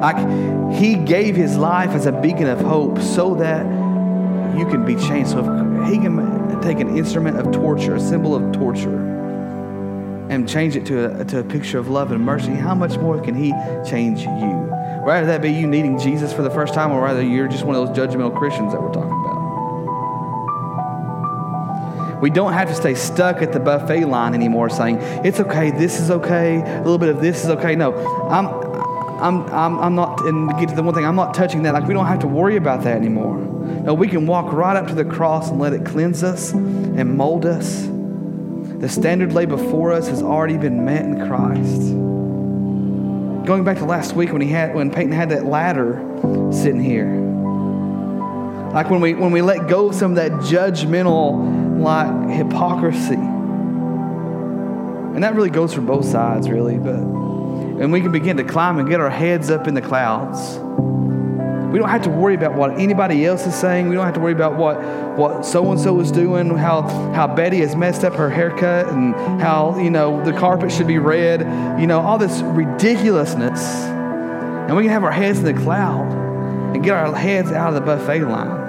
Like 0.00 0.76
he 0.76 0.94
gave 0.94 1.34
his 1.34 1.56
life 1.56 1.90
as 1.90 2.06
a 2.06 2.12
beacon 2.12 2.46
of 2.46 2.60
hope 2.60 3.00
so 3.00 3.34
that 3.34 3.66
you 4.56 4.64
can 4.64 4.84
be 4.84 4.94
changed. 4.94 5.30
So 5.30 5.40
if 5.40 5.90
he 5.90 5.98
can 5.98 6.60
take 6.62 6.78
an 6.78 6.96
instrument 6.96 7.36
of 7.36 7.50
torture, 7.50 7.96
a 7.96 8.00
symbol 8.00 8.36
of 8.36 8.52
torture, 8.52 8.96
and 10.30 10.48
change 10.48 10.76
it 10.76 10.86
to 10.86 11.20
a, 11.20 11.24
to 11.24 11.40
a 11.40 11.42
picture 11.42 11.80
of 11.80 11.88
love 11.88 12.12
and 12.12 12.24
mercy, 12.24 12.52
how 12.52 12.76
much 12.76 12.96
more 12.96 13.20
can 13.20 13.34
he 13.34 13.50
change 13.84 14.20
you? 14.20 14.70
Rather 15.04 15.26
that 15.26 15.42
be 15.42 15.50
you 15.50 15.66
needing 15.66 15.98
Jesus 15.98 16.32
for 16.32 16.42
the 16.42 16.50
first 16.50 16.74
time, 16.74 16.92
or 16.92 17.02
rather 17.02 17.24
you're 17.24 17.48
just 17.48 17.64
one 17.64 17.74
of 17.74 17.88
those 17.88 17.98
judgmental 17.98 18.38
Christians 18.38 18.72
that 18.72 18.80
we're 18.80 18.92
talking 18.92 19.10
about. 19.10 19.21
We 22.22 22.30
don't 22.30 22.52
have 22.52 22.68
to 22.68 22.74
stay 22.74 22.94
stuck 22.94 23.42
at 23.42 23.52
the 23.52 23.58
buffet 23.58 24.04
line 24.04 24.32
anymore 24.32 24.70
saying, 24.70 24.98
it's 25.24 25.40
okay, 25.40 25.72
this 25.72 25.98
is 25.98 26.08
okay, 26.08 26.60
a 26.60 26.78
little 26.78 26.96
bit 26.96 27.08
of 27.08 27.20
this 27.20 27.42
is 27.42 27.50
okay. 27.50 27.74
No, 27.74 27.92
I'm, 28.28 28.46
I'm, 29.20 29.52
I'm, 29.52 29.78
I'm 29.80 29.94
not, 29.96 30.20
and 30.20 30.48
get 30.56 30.68
to 30.68 30.76
the 30.76 30.84
one 30.84 30.94
thing, 30.94 31.04
I'm 31.04 31.16
not 31.16 31.34
touching 31.34 31.64
that. 31.64 31.74
Like, 31.74 31.88
we 31.88 31.94
don't 31.94 32.06
have 32.06 32.20
to 32.20 32.28
worry 32.28 32.54
about 32.54 32.84
that 32.84 32.96
anymore. 32.96 33.38
No, 33.38 33.92
we 33.94 34.06
can 34.06 34.28
walk 34.28 34.52
right 34.52 34.76
up 34.76 34.86
to 34.86 34.94
the 34.94 35.04
cross 35.04 35.50
and 35.50 35.58
let 35.58 35.72
it 35.72 35.84
cleanse 35.84 36.22
us 36.22 36.52
and 36.52 37.16
mold 37.16 37.44
us. 37.44 37.82
The 37.82 38.88
standard 38.88 39.32
laid 39.32 39.48
before 39.48 39.90
us 39.90 40.06
has 40.06 40.22
already 40.22 40.58
been 40.58 40.84
met 40.84 41.04
in 41.04 41.26
Christ. 41.26 41.92
Going 43.46 43.64
back 43.64 43.78
to 43.78 43.84
last 43.84 44.14
week 44.14 44.32
when 44.32 44.40
he 44.40 44.48
had 44.48 44.76
when 44.76 44.92
Peyton 44.92 45.10
had 45.10 45.30
that 45.30 45.46
ladder 45.46 45.94
sitting 46.52 46.80
here. 46.80 47.21
Like 48.72 48.88
when 48.88 49.00
we 49.00 49.14
when 49.14 49.32
we 49.32 49.42
let 49.42 49.68
go 49.68 49.88
of 49.88 49.94
some 49.94 50.12
of 50.12 50.16
that 50.16 50.32
judgmental 50.32 51.78
like 51.82 52.30
hypocrisy. 52.30 53.14
And 55.14 55.22
that 55.22 55.34
really 55.34 55.50
goes 55.50 55.74
for 55.74 55.82
both 55.82 56.06
sides, 56.06 56.48
really. 56.48 56.78
But 56.78 56.94
and 56.94 57.92
we 57.92 58.00
can 58.00 58.12
begin 58.12 58.38
to 58.38 58.44
climb 58.44 58.78
and 58.78 58.88
get 58.88 59.00
our 59.00 59.10
heads 59.10 59.50
up 59.50 59.68
in 59.68 59.74
the 59.74 59.82
clouds. 59.82 60.58
We 61.70 61.78
don't 61.78 61.88
have 61.88 62.02
to 62.02 62.10
worry 62.10 62.34
about 62.34 62.54
what 62.54 62.78
anybody 62.78 63.24
else 63.26 63.46
is 63.46 63.54
saying. 63.54 63.88
We 63.88 63.94
don't 63.94 64.04
have 64.04 64.14
to 64.14 64.20
worry 64.20 64.32
about 64.32 64.56
what 64.56 64.80
what 65.18 65.44
so 65.44 65.70
and 65.70 65.80
so 65.80 65.98
is 66.00 66.10
doing. 66.10 66.56
How 66.56 66.82
how 67.12 67.26
Betty 67.26 67.58
has 67.60 67.76
messed 67.76 68.04
up 68.04 68.14
her 68.14 68.30
haircut 68.30 68.88
and 68.88 69.14
how 69.40 69.78
you 69.78 69.90
know 69.90 70.24
the 70.24 70.32
carpet 70.32 70.72
should 70.72 70.86
be 70.86 70.98
red. 70.98 71.40
You 71.80 71.86
know 71.86 72.00
all 72.00 72.18
this 72.18 72.40
ridiculousness, 72.40 73.62
and 73.84 74.76
we 74.76 74.84
can 74.84 74.92
have 74.92 75.04
our 75.04 75.12
heads 75.12 75.40
in 75.40 75.44
the 75.44 75.54
cloud 75.54 76.12
and 76.74 76.82
get 76.82 76.94
our 76.94 77.14
heads 77.14 77.52
out 77.52 77.68
of 77.68 77.74
the 77.74 77.80
buffet 77.80 78.20
line. 78.20 78.61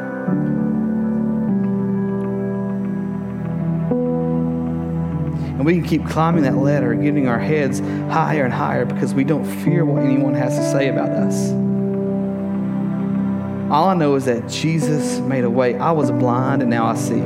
And 5.63 5.67
we 5.67 5.80
can 5.80 5.88
keep 5.88 6.06
climbing 6.06 6.43
that 6.43 6.58
ladder, 6.58 6.93
getting 6.93 7.30
our 7.30 7.39
heads 7.39 7.80
higher 8.12 8.43
and 8.43 8.54
higher 8.54 8.84
because 8.84 9.13
we 9.13 9.23
don't 9.23 9.45
fear 9.45 9.86
what 9.86 10.04
anyone 10.04 10.34
has 10.34 10.58
to 10.58 10.71
say 10.73 10.89
about 10.89 11.12
us. 11.12 11.52
All 13.71 13.88
I 13.88 13.93
know 13.93 14.15
is 14.15 14.26
that 14.26 14.49
Jesus 14.49 15.19
made 15.19 15.45
a 15.45 15.49
way. 15.49 15.78
I 15.78 15.91
was 15.91 16.12
blind 16.12 16.63
and 16.63 16.69
now 16.69 16.86
I 16.88 16.95
see. 16.95 17.21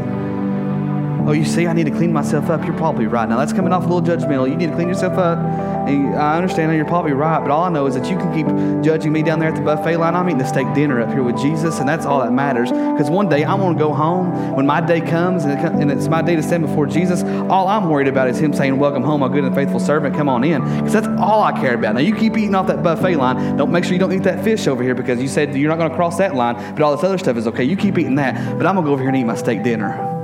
Oh, 1.28 1.34
you 1.34 1.44
see, 1.44 1.68
I 1.68 1.74
need 1.74 1.88
to 1.88 1.92
clean 1.92 2.13
myself 2.13 2.50
up. 2.50 2.63
You're 2.63 2.78
probably 2.78 3.06
right. 3.06 3.28
Now, 3.28 3.38
that's 3.38 3.52
coming 3.52 3.74
off 3.74 3.84
a 3.84 3.94
little 3.94 4.02
judgmental. 4.02 4.50
You 4.50 4.56
need 4.56 4.70
to 4.70 4.76
clean 4.76 4.88
yourself 4.88 5.18
up. 5.18 5.38
And 5.38 6.16
I 6.16 6.38
understand 6.38 6.74
you're 6.74 6.86
probably 6.86 7.12
right, 7.12 7.42
but 7.42 7.52
all 7.52 7.66
I 7.66 7.70
know 7.70 7.86
is 7.86 7.96
that 7.96 8.10
you 8.10 8.16
can 8.16 8.34
keep 8.34 8.48
judging 8.82 9.12
me 9.12 9.24
down 9.24 9.40
there 9.40 9.50
at 9.50 9.56
the 9.56 9.62
buffet 9.62 9.98
line. 9.98 10.16
I'm 10.16 10.30
eating 10.30 10.38
the 10.38 10.48
steak 10.48 10.74
dinner 10.74 11.02
up 11.02 11.10
here 11.10 11.24
with 11.24 11.38
Jesus, 11.38 11.80
and 11.80 11.90
that's 11.90 12.06
all 12.06 12.22
that 12.22 12.32
matters. 12.32 12.72
Because 12.72 13.10
one 13.10 13.28
day 13.28 13.44
I 13.44 13.56
want 13.56 13.78
to 13.78 13.84
go 13.84 13.94
home. 13.94 14.56
When 14.56 14.66
my 14.66 14.80
day 14.80 15.02
comes 15.02 15.44
and 15.44 15.92
it's 15.92 16.08
my 16.08 16.22
day 16.22 16.38
to 16.38 16.44
stand 16.44 16.66
before 16.66 16.88
Jesus, 16.88 17.24
all 17.50 17.68
I'm 17.68 17.90
worried 17.90 18.08
about 18.08 18.30
is 18.30 18.40
Him 18.40 18.54
saying, 18.54 18.78
Welcome 18.78 19.04
home, 19.04 19.20
my 19.20 19.28
good 19.28 19.44
and 19.44 19.54
faithful 19.54 19.82
servant. 19.82 20.16
Come 20.16 20.30
on 20.30 20.46
in. 20.46 20.62
Because 20.78 20.94
that's 20.94 21.08
all 21.20 21.44
I 21.44 21.52
care 21.60 21.74
about. 21.74 21.96
Now, 21.96 22.02
you 22.02 22.16
keep 22.16 22.38
eating 22.38 22.56
off 22.56 22.68
that 22.68 22.84
buffet 22.84 23.18
line. 23.18 23.58
Don't 23.58 23.74
make 23.74 23.84
sure 23.84 23.92
you 23.92 24.00
don't 24.00 24.13
eat 24.13 24.24
that 24.24 24.46
fish 24.46 24.66
over 24.66 24.82
here 24.82 24.96
because 24.96 25.22
you 25.22 25.28
said 25.28 25.54
you're 25.58 25.70
not 25.70 25.78
going 25.78 25.90
to 25.90 25.96
cross 25.96 26.18
that 26.20 26.36
line, 26.36 26.56
but 26.74 26.82
all 26.84 26.96
this 26.96 27.04
other 27.04 27.18
stuff 27.18 27.36
is 27.36 27.48
okay. 27.48 27.66
You 27.66 27.76
keep 27.76 27.98
eating 27.98 28.16
that, 28.16 28.58
but 28.58 28.66
I'm 28.66 28.76
going 28.76 28.86
to 28.86 28.90
go 28.90 28.94
over 28.94 29.02
here 29.02 29.10
and 29.10 29.18
eat 29.18 29.26
my 29.26 29.36
steak 29.36 29.62
dinner. 29.62 30.16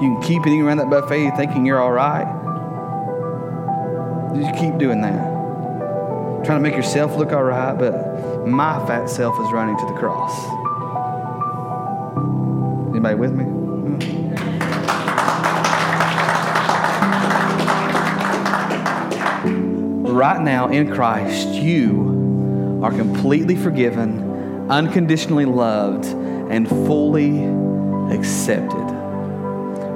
You 0.00 0.14
can 0.14 0.22
keep 0.22 0.46
eating 0.46 0.62
around 0.62 0.76
that 0.76 0.90
buffet 0.90 1.32
thinking 1.36 1.66
you're 1.66 1.80
all 1.80 1.90
right. 1.90 2.24
You 4.32 4.52
keep 4.52 4.78
doing 4.78 5.00
that. 5.00 6.44
Trying 6.44 6.58
to 6.58 6.60
make 6.60 6.76
yourself 6.76 7.16
look 7.16 7.32
all 7.32 7.42
right, 7.42 7.76
but 7.76 8.46
my 8.46 8.78
fat 8.86 9.10
self 9.10 9.34
is 9.40 9.50
running 9.50 9.76
to 9.76 9.86
the 9.86 9.94
cross. 9.94 10.32
Anybody 12.90 13.16
with 13.16 13.32
me? 13.32 13.44
Right 20.12 20.40
now 20.40 20.68
in 20.68 20.94
Christ, 20.94 21.48
you 21.48 22.80
are 22.84 22.92
completely 22.92 23.56
forgiven, 23.56 24.70
unconditionally 24.70 25.44
loved, 25.44 26.04
and 26.04 26.68
fully 26.68 27.44
accepted 28.14 28.87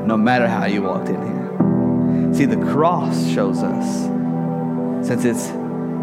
no 0.06 0.16
matter 0.16 0.48
how 0.48 0.66
you 0.66 0.82
walked 0.82 1.08
in 1.08 1.16
here. 1.16 2.34
See, 2.34 2.44
the 2.46 2.56
cross 2.72 3.28
shows 3.28 3.62
us, 3.62 5.06
since 5.06 5.24
it's 5.24 5.48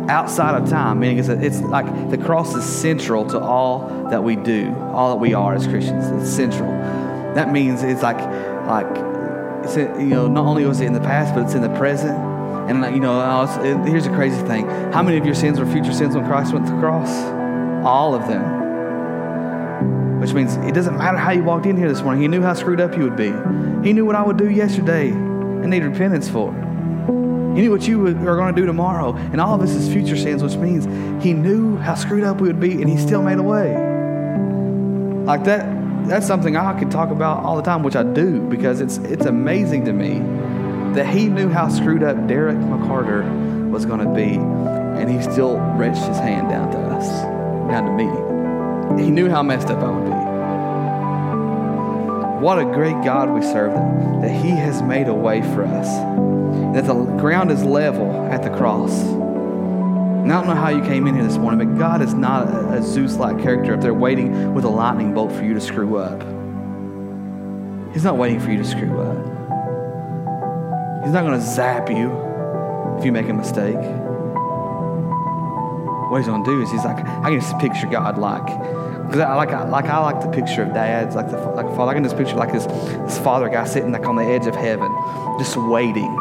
outside 0.09 0.61
of 0.61 0.69
time, 0.69 0.99
meaning 0.99 1.19
it's, 1.19 1.29
it's 1.29 1.61
like 1.61 2.09
the 2.09 2.17
cross 2.17 2.55
is 2.55 2.63
central 2.63 3.25
to 3.29 3.39
all 3.39 4.07
that 4.09 4.23
we 4.23 4.35
do, 4.35 4.75
all 4.93 5.11
that 5.11 5.19
we 5.21 5.33
are 5.33 5.53
as 5.53 5.67
Christians. 5.67 6.07
It's 6.21 6.29
central. 6.29 6.69
That 7.35 7.51
means 7.51 7.83
it's 7.83 8.01
like, 8.01 8.17
like, 8.67 8.87
it's 9.63 9.75
you 9.75 10.07
know, 10.07 10.27
not 10.27 10.45
only 10.45 10.65
was 10.65 10.81
it 10.81 10.85
in 10.85 10.93
the 10.93 10.99
past, 10.99 11.35
but 11.35 11.43
it's 11.45 11.53
in 11.53 11.61
the 11.61 11.75
present. 11.77 12.17
And 12.69 12.83
you 12.93 13.01
know, 13.01 13.45
here's 13.85 14.05
a 14.05 14.13
crazy 14.13 14.41
thing: 14.43 14.67
how 14.91 15.01
many 15.01 15.17
of 15.17 15.25
your 15.25 15.35
sins 15.35 15.59
were 15.59 15.65
future 15.65 15.93
sins 15.93 16.15
when 16.15 16.25
Christ 16.25 16.53
went 16.53 16.67
to 16.67 16.71
the 16.73 16.79
cross? 16.79 17.09
All 17.83 18.13
of 18.13 18.27
them 18.27 18.58
which 20.19 20.33
means 20.33 20.55
it 20.57 20.73
doesn't 20.73 20.97
matter 20.97 21.17
how 21.17 21.31
you 21.31 21.43
walked 21.43 21.65
in 21.65 21.77
here 21.77 21.87
this 21.87 22.01
morning. 22.01 22.21
He 22.21 22.27
knew 22.27 22.41
how 22.41 22.53
screwed 22.53 22.81
up 22.81 22.95
you 22.97 23.03
would 23.03 23.15
be. 23.15 23.31
He 23.87 23.93
knew 23.93 24.05
what 24.05 24.15
I 24.15 24.21
would 24.21 24.37
do 24.37 24.49
yesterday 24.49 25.09
and 25.09 25.69
need 25.69 25.83
repentance 25.83 26.29
for. 26.29 26.51
He 27.55 27.61
knew 27.61 27.71
what 27.71 27.87
you 27.87 28.05
are 28.07 28.35
going 28.35 28.53
to 28.53 28.61
do 28.61 28.65
tomorrow. 28.65 29.15
And 29.15 29.39
all 29.39 29.55
of 29.55 29.61
this 29.61 29.71
is 29.71 29.91
future 29.91 30.17
sins, 30.17 30.43
which 30.43 30.55
means 30.55 30.85
He 31.23 31.33
knew 31.33 31.77
how 31.77 31.95
screwed 31.95 32.23
up 32.23 32.41
we 32.41 32.47
would 32.47 32.59
be 32.59 32.73
and 32.81 32.89
He 32.89 32.97
still 32.97 33.21
made 33.21 33.37
a 33.37 33.43
way. 33.43 33.71
Like 35.25 35.45
that, 35.45 36.07
that's 36.07 36.27
something 36.27 36.57
I 36.57 36.77
could 36.77 36.91
talk 36.91 37.11
about 37.11 37.43
all 37.43 37.55
the 37.55 37.61
time, 37.61 37.83
which 37.83 37.95
I 37.95 38.03
do 38.03 38.41
because 38.41 38.81
it's, 38.81 38.97
it's 38.97 39.25
amazing 39.25 39.85
to 39.85 39.93
me 39.93 40.19
that 40.95 41.07
He 41.07 41.27
knew 41.27 41.49
how 41.49 41.69
screwed 41.69 42.03
up 42.03 42.27
Derek 42.27 42.57
McCarter 42.57 43.69
was 43.69 43.85
going 43.85 43.99
to 43.99 44.13
be. 44.13 44.35
And 44.35 45.09
He 45.09 45.21
still 45.31 45.57
reached 45.77 46.03
His 46.03 46.17
hand 46.17 46.49
down 46.49 46.71
to 46.71 46.77
us, 46.77 47.07
down 47.69 47.85
to 47.85 47.91
me. 47.91 48.28
He 48.97 49.11
knew 49.11 49.29
how 49.29 49.43
messed 49.43 49.67
up 49.67 49.83
I 49.83 49.91
would 49.91 50.05
be. 50.05 50.11
What 52.43 52.57
a 52.57 52.63
great 52.63 53.03
God 53.03 53.29
we 53.29 53.41
serve, 53.41 53.73
that, 54.21 54.31
He 54.31 54.49
has 54.51 54.81
made 54.81 55.07
a 55.07 55.13
way 55.13 55.41
for 55.41 55.65
us, 55.65 55.87
that 56.73 56.85
the 56.85 56.93
ground 56.93 57.51
is 57.51 57.63
level 57.63 58.09
at 58.31 58.43
the 58.43 58.49
cross. 58.49 58.93
And 59.01 60.31
I 60.31 60.37
don't 60.37 60.47
know 60.47 60.55
how 60.55 60.69
you 60.69 60.81
came 60.81 61.05
in 61.07 61.15
here 61.15 61.23
this 61.23 61.37
morning, 61.37 61.67
but 61.67 61.77
God 61.77 62.01
is 62.01 62.13
not 62.13 62.47
a, 62.47 62.77
a 62.77 62.81
Zeus 62.81 63.17
like 63.17 63.41
character 63.41 63.73
up 63.73 63.81
there 63.81 63.93
waiting 63.93 64.53
with 64.53 64.63
a 64.63 64.69
lightning 64.69 65.13
bolt 65.13 65.31
for 65.31 65.43
you 65.43 65.53
to 65.53 65.61
screw 65.61 65.97
up. 65.97 66.21
He's 67.93 68.03
not 68.03 68.17
waiting 68.17 68.39
for 68.39 68.51
you 68.51 68.57
to 68.57 68.65
screw 68.65 69.01
up. 69.01 69.17
He's 71.03 71.13
not 71.13 71.25
going 71.25 71.39
to 71.39 71.45
zap 71.45 71.89
you 71.89 72.09
if 72.97 73.05
you 73.05 73.11
make 73.11 73.27
a 73.27 73.33
mistake. 73.33 73.75
What 76.09 76.17
he's 76.17 76.27
going 76.27 76.43
to 76.43 76.49
do 76.49 76.61
is 76.61 76.71
he's 76.71 76.83
like, 76.83 76.97
I 76.97 77.29
can 77.29 77.39
just 77.39 77.57
picture 77.59 77.87
God 77.87 78.17
like 78.17 78.45
because 79.09 79.21
I 79.21 79.33
like, 79.35 79.49
I 79.49 79.67
like 79.67 79.85
I 79.85 79.97
like 79.97 80.21
the 80.21 80.29
picture 80.29 80.61
of 80.61 80.71
dads, 80.71 81.15
like 81.15 81.31
the 81.31 81.37
like 81.37 81.65
father. 81.75 81.91
I 81.91 81.93
can 81.95 82.03
just 82.03 82.15
picture 82.15 82.35
like 82.35 82.51
this 82.51 82.65
this 82.67 83.17
father 83.17 83.49
guy 83.49 83.65
sitting 83.65 83.91
like 83.91 84.05
on 84.05 84.15
the 84.15 84.23
edge 84.23 84.45
of 84.45 84.55
heaven, 84.55 84.95
just 85.39 85.57
waiting, 85.57 86.15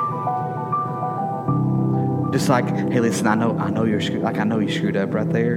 just 2.33 2.49
like, 2.49 2.67
hey, 2.91 3.01
listen, 3.01 3.27
I 3.27 3.35
know 3.35 3.59
I 3.59 3.69
know 3.69 3.85
you're 3.85 4.01
screwed, 4.01 4.23
like 4.23 4.39
I 4.39 4.45
know 4.45 4.59
you 4.59 4.73
screwed 4.73 4.97
up 4.97 5.13
right 5.13 5.29
there, 5.31 5.57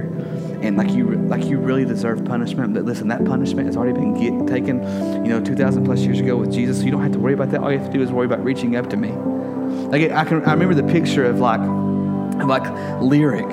and 0.60 0.76
like 0.76 0.90
you 0.90 1.08
like 1.08 1.46
you 1.46 1.58
really 1.58 1.86
deserve 1.86 2.22
punishment. 2.26 2.74
But 2.74 2.84
listen, 2.84 3.08
that 3.08 3.24
punishment 3.24 3.66
has 3.66 3.78
already 3.78 3.98
been 3.98 4.12
get, 4.12 4.46
taken, 4.46 4.82
you 5.24 5.30
know, 5.30 5.40
two 5.42 5.56
thousand 5.56 5.86
plus 5.86 6.00
years 6.00 6.20
ago 6.20 6.36
with 6.36 6.52
Jesus. 6.52 6.80
So 6.80 6.84
you 6.84 6.90
don't 6.90 7.02
have 7.02 7.12
to 7.12 7.18
worry 7.18 7.32
about 7.32 7.50
that. 7.52 7.62
All 7.62 7.72
you 7.72 7.78
have 7.78 7.90
to 7.90 7.96
do 7.96 8.02
is 8.02 8.12
worry 8.12 8.26
about 8.26 8.44
reaching 8.44 8.76
up 8.76 8.90
to 8.90 8.98
me. 8.98 9.12
Like 9.88 10.10
I 10.10 10.24
can 10.26 10.44
I 10.44 10.52
remember 10.52 10.74
the 10.74 10.82
picture 10.92 11.24
of 11.24 11.40
like 11.40 11.60
like 12.46 13.00
lyric 13.00 13.48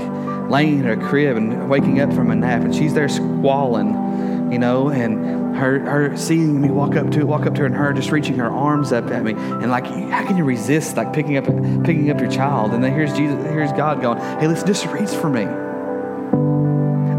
laying 0.50 0.80
in 0.80 0.86
her 0.86 0.98
crib 0.98 1.38
and 1.38 1.70
waking 1.70 2.02
up 2.02 2.14
from 2.14 2.32
a 2.32 2.36
nap, 2.36 2.64
and 2.64 2.74
she's 2.74 2.94
there 2.94 3.10
squalling, 3.10 4.52
you 4.52 4.60
know, 4.60 4.90
and 4.90 5.56
her 5.56 5.80
her 5.80 6.18
seeing 6.18 6.62
me 6.62 6.70
walk 6.70 6.96
up 6.96 7.12
to 7.12 7.26
walk 7.26 7.46
up 7.46 7.56
to 7.56 7.62
her, 7.62 7.66
and 7.66 7.76
her 7.76 7.94
just 7.94 8.12
reaching 8.12 8.36
her 8.36 8.50
arms 8.50 8.92
up 8.92 9.10
at 9.12 9.24
me, 9.24 9.34
and 9.34 9.70
like, 9.70 9.86
how 9.86 10.26
can 10.26 10.38
you 10.38 10.44
resist 10.44 10.98
like 10.98 11.14
picking 11.14 11.38
up 11.38 11.46
picking 11.84 12.10
up 12.10 12.20
your 12.20 12.32
child? 12.32 12.74
And 12.74 12.84
then 12.84 12.94
here's 12.94 13.14
Jesus, 13.14 13.42
here's 13.46 13.72
God 13.74 14.02
going, 14.02 14.20
hey, 14.40 14.48
let's 14.48 14.64
just 14.64 14.86
reach 14.88 15.10
for 15.10 15.30
me. 15.30 15.46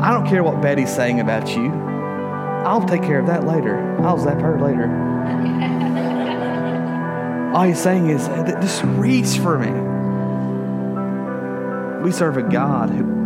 I 0.01 0.13
don't 0.13 0.27
care 0.27 0.43
what 0.43 0.63
Betty's 0.63 0.95
saying 0.95 1.21
about 1.21 1.55
you. 1.55 1.71
I'll 1.71 2.87
take 2.87 3.03
care 3.03 3.21
of 3.21 3.27
that 3.27 3.47
later. 3.47 3.79
I'll 4.01 4.19
zap 4.19 4.41
her 4.41 4.61
later. 4.61 4.87
All 7.55 7.65
he's 7.65 7.81
saying 7.81 8.09
is, 8.09 8.27
just 8.29 8.83
reach 8.85 9.39
for 9.39 9.59
me. 9.59 9.71
We 12.03 12.13
serve 12.13 12.39
a 12.39 12.43
God 12.43 12.91
who 12.91 13.20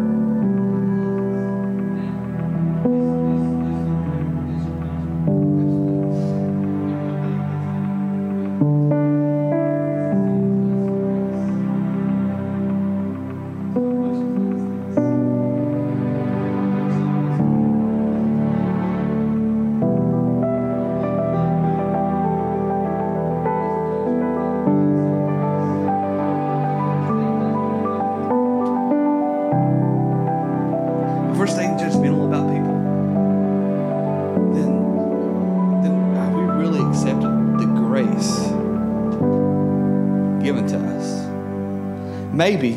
maybe 42.44 42.74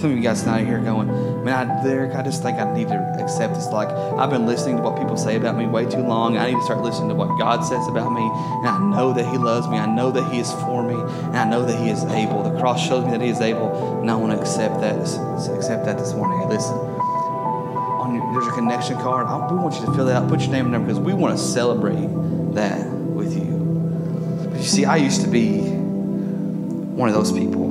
some 0.00 0.12
of 0.12 0.16
you 0.16 0.22
guys 0.22 0.46
not 0.46 0.60
here 0.60 0.78
going, 0.78 1.08
man, 1.42 1.68
I, 1.68 1.82
Derek, 1.82 2.14
I 2.14 2.22
just 2.22 2.40
think 2.40 2.58
I 2.58 2.72
need 2.72 2.86
to 2.86 3.16
accept 3.18 3.54
this. 3.54 3.66
Like, 3.66 3.88
I've 3.88 4.30
been 4.30 4.46
listening 4.46 4.76
to 4.76 4.82
what 4.82 4.96
people 4.96 5.16
say 5.16 5.34
about 5.34 5.56
me 5.56 5.66
way 5.66 5.86
too 5.86 6.02
long. 6.02 6.36
I 6.36 6.50
need 6.52 6.58
to 6.58 6.62
start 6.62 6.82
listening 6.82 7.08
to 7.08 7.16
what 7.16 7.36
God 7.36 7.62
says 7.62 7.84
about 7.88 8.12
me. 8.12 8.22
And 8.22 8.68
I 8.68 8.78
know 8.78 9.12
that 9.12 9.26
He 9.26 9.38
loves 9.38 9.66
me. 9.66 9.76
I 9.78 9.86
know 9.86 10.12
that 10.12 10.30
He 10.32 10.38
is 10.38 10.52
for 10.52 10.84
me. 10.84 10.94
And 10.94 11.36
I 11.36 11.44
know 11.50 11.64
that 11.64 11.76
He 11.82 11.90
is 11.90 12.04
able. 12.04 12.44
The 12.44 12.56
cross 12.60 12.86
shows 12.86 13.04
me 13.06 13.10
that 13.10 13.20
He 13.20 13.28
is 13.28 13.40
able. 13.40 14.00
And 14.02 14.08
I 14.08 14.14
want 14.14 14.34
to 14.34 14.40
accept 14.40 14.80
that, 14.82 14.94
accept 14.94 15.84
that 15.86 15.98
this 15.98 16.12
morning. 16.14 16.38
Hey, 16.42 16.54
listen, 16.54 16.76
on 16.76 18.14
your, 18.14 18.32
there's 18.34 18.46
a 18.46 18.52
connection 18.54 18.96
card. 18.98 19.26
I, 19.26 19.50
we 19.50 19.58
want 19.58 19.74
you 19.80 19.86
to 19.86 19.92
fill 19.94 20.04
that 20.04 20.22
out. 20.22 20.28
Put 20.28 20.42
your 20.42 20.50
name 20.50 20.66
and 20.66 20.72
number 20.72 20.86
because 20.86 21.00
we 21.00 21.12
want 21.12 21.36
to 21.36 21.42
celebrate 21.42 22.06
that 22.54 22.86
with 22.86 23.34
you. 23.34 24.48
But 24.50 24.58
you 24.58 24.64
see, 24.64 24.84
I 24.84 24.96
used 24.98 25.22
to 25.22 25.28
be 25.28 25.58
one 25.58 27.08
of 27.08 27.16
those 27.16 27.32
people 27.32 27.65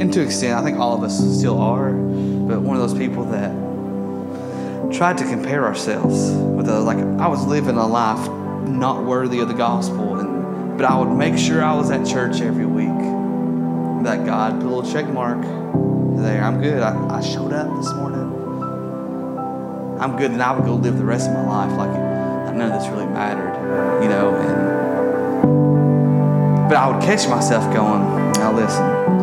and 0.00 0.12
to 0.12 0.22
extent, 0.22 0.54
I 0.54 0.62
think 0.62 0.78
all 0.78 0.94
of 0.96 1.02
us 1.02 1.18
still 1.38 1.60
are, 1.60 1.90
but 1.92 2.60
one 2.60 2.76
of 2.76 2.82
those 2.88 2.96
people 2.98 3.24
that 3.26 3.50
tried 4.92 5.18
to 5.18 5.24
compare 5.24 5.64
ourselves 5.64 6.30
with 6.30 6.68
others. 6.68 6.84
Like 6.84 6.98
I 6.98 7.28
was 7.28 7.44
living 7.46 7.76
a 7.76 7.86
life 7.86 8.28
not 8.66 9.04
worthy 9.04 9.40
of 9.40 9.48
the 9.48 9.54
gospel, 9.54 10.18
and 10.18 10.76
but 10.78 10.86
I 10.86 10.96
would 10.98 11.10
make 11.16 11.36
sure 11.36 11.62
I 11.64 11.74
was 11.74 11.90
at 11.90 12.06
church 12.06 12.40
every 12.40 12.66
week. 12.66 12.88
That 14.04 14.24
God 14.24 14.60
put 14.60 14.66
a 14.66 14.70
little 14.74 14.90
check 14.90 15.08
mark 15.08 15.42
there. 16.22 16.42
I'm 16.42 16.60
good. 16.62 16.80
I, 16.82 17.16
I 17.16 17.20
showed 17.20 17.52
up 17.52 17.76
this 17.76 17.92
morning. 17.94 18.20
I'm 20.00 20.16
good. 20.16 20.30
Then 20.30 20.40
I 20.40 20.52
would 20.52 20.64
go 20.64 20.74
live 20.76 20.96
the 20.96 21.04
rest 21.04 21.28
of 21.28 21.34
my 21.34 21.44
life 21.44 21.76
like 21.76 21.90
none 22.54 22.72
of 22.72 22.80
this 22.80 22.88
really 22.90 23.06
mattered, 23.06 24.02
you 24.02 24.08
know. 24.08 24.34
And 24.34 24.88
but 26.68 26.76
I 26.76 26.90
would 26.90 27.02
catch 27.02 27.26
myself 27.28 27.64
going, 27.74 28.32
now 28.32 28.52
listen, 28.52 29.17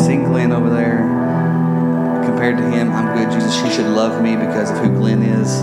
you 0.00 0.06
seen 0.06 0.24
Glenn 0.24 0.52
over 0.52 0.70
there? 0.70 0.98
Compared 2.24 2.56
to 2.58 2.70
him, 2.70 2.90
I'm 2.92 3.16
good. 3.16 3.30
Jesus, 3.32 3.54
she 3.54 3.70
should 3.70 3.86
love 3.86 4.22
me 4.22 4.36
because 4.36 4.70
of 4.70 4.78
who 4.78 4.88
Glenn 4.88 5.22
is. 5.22 5.60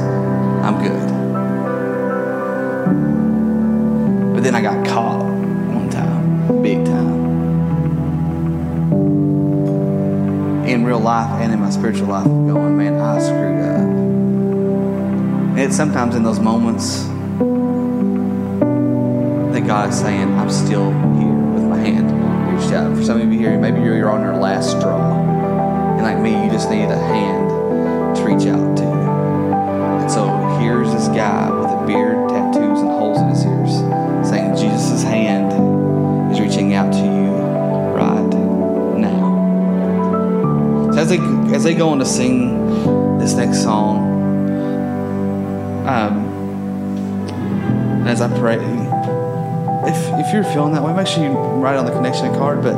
I'm 0.63 0.81
good. 0.81 1.07
But 4.35 4.43
then 4.43 4.53
I 4.55 4.61
got 4.61 4.85
caught 4.85 5.23
one 5.23 5.89
time, 5.89 6.61
big 6.61 6.85
time. 6.85 7.25
In 10.67 10.85
real 10.85 10.99
life 10.99 11.31
and 11.41 11.53
in 11.53 11.59
my 11.59 11.69
spiritual 11.69 12.07
life, 12.07 12.25
going, 12.25 12.77
man, 12.77 12.99
I 12.99 13.19
screwed 13.19 13.61
up. 13.61 13.79
And 15.51 15.59
it's 15.59 15.75
sometimes 15.75 16.15
in 16.15 16.23
those 16.23 16.39
moments 16.39 17.03
that 19.53 19.65
God 19.65 19.89
is 19.89 19.99
saying, 19.99 20.37
I'm 20.37 20.51
still 20.51 20.91
here 20.91 21.26
For 22.97 23.03
some 23.03 23.21
of 23.21 23.31
you 23.31 23.37
here, 23.37 23.59
maybe 23.59 23.79
you're 23.79 24.09
on 24.09 24.21
your 24.21 24.37
last 24.37 24.71
straw. 24.71 25.21
And 25.93 26.01
like 26.01 26.17
me, 26.17 26.31
you 26.43 26.49
just 26.49 26.71
need 26.71 26.85
a 26.85 26.97
hand 26.97 28.15
to 28.17 28.23
reach 28.23 28.47
out 28.47 28.75
to. 28.75 28.83
And 30.01 30.11
so 30.11 30.27
here's 30.59 30.91
this 30.91 31.07
guy 31.09 31.47
with 31.51 31.69
a 31.69 31.85
beard, 31.85 32.27
tattoos, 32.27 32.79
and 32.79 32.89
holes 32.89 33.19
in 33.19 33.27
his 33.29 33.45
ears 33.45 33.77
saying, 34.27 34.55
Jesus' 34.55 35.03
hand 35.03 35.53
is 36.33 36.39
reaching 36.39 36.73
out 36.73 36.91
to 36.91 36.97
you 36.97 37.35
right 37.93 38.33
now. 38.97 40.91
So 40.93 40.99
as 40.99 41.09
they, 41.09 41.19
as 41.53 41.63
they 41.63 41.75
go 41.75 41.89
on 41.89 41.99
to 41.99 42.05
sing 42.05 43.19
this 43.19 43.35
next 43.35 43.61
song, 43.61 43.97
um, 45.87 46.25
as 48.07 48.21
I 48.21 48.27
pray, 48.39 48.57
if, 49.87 50.25
if 50.25 50.33
you're 50.33 50.43
feeling 50.43 50.73
that 50.73 50.83
way, 50.83 50.93
make 50.93 51.07
sure 51.07 51.23
you 51.23 51.31
write 51.31 51.77
on 51.77 51.85
the 51.85 51.91
connection 51.91 52.33
card, 52.35 52.61
but 52.61 52.73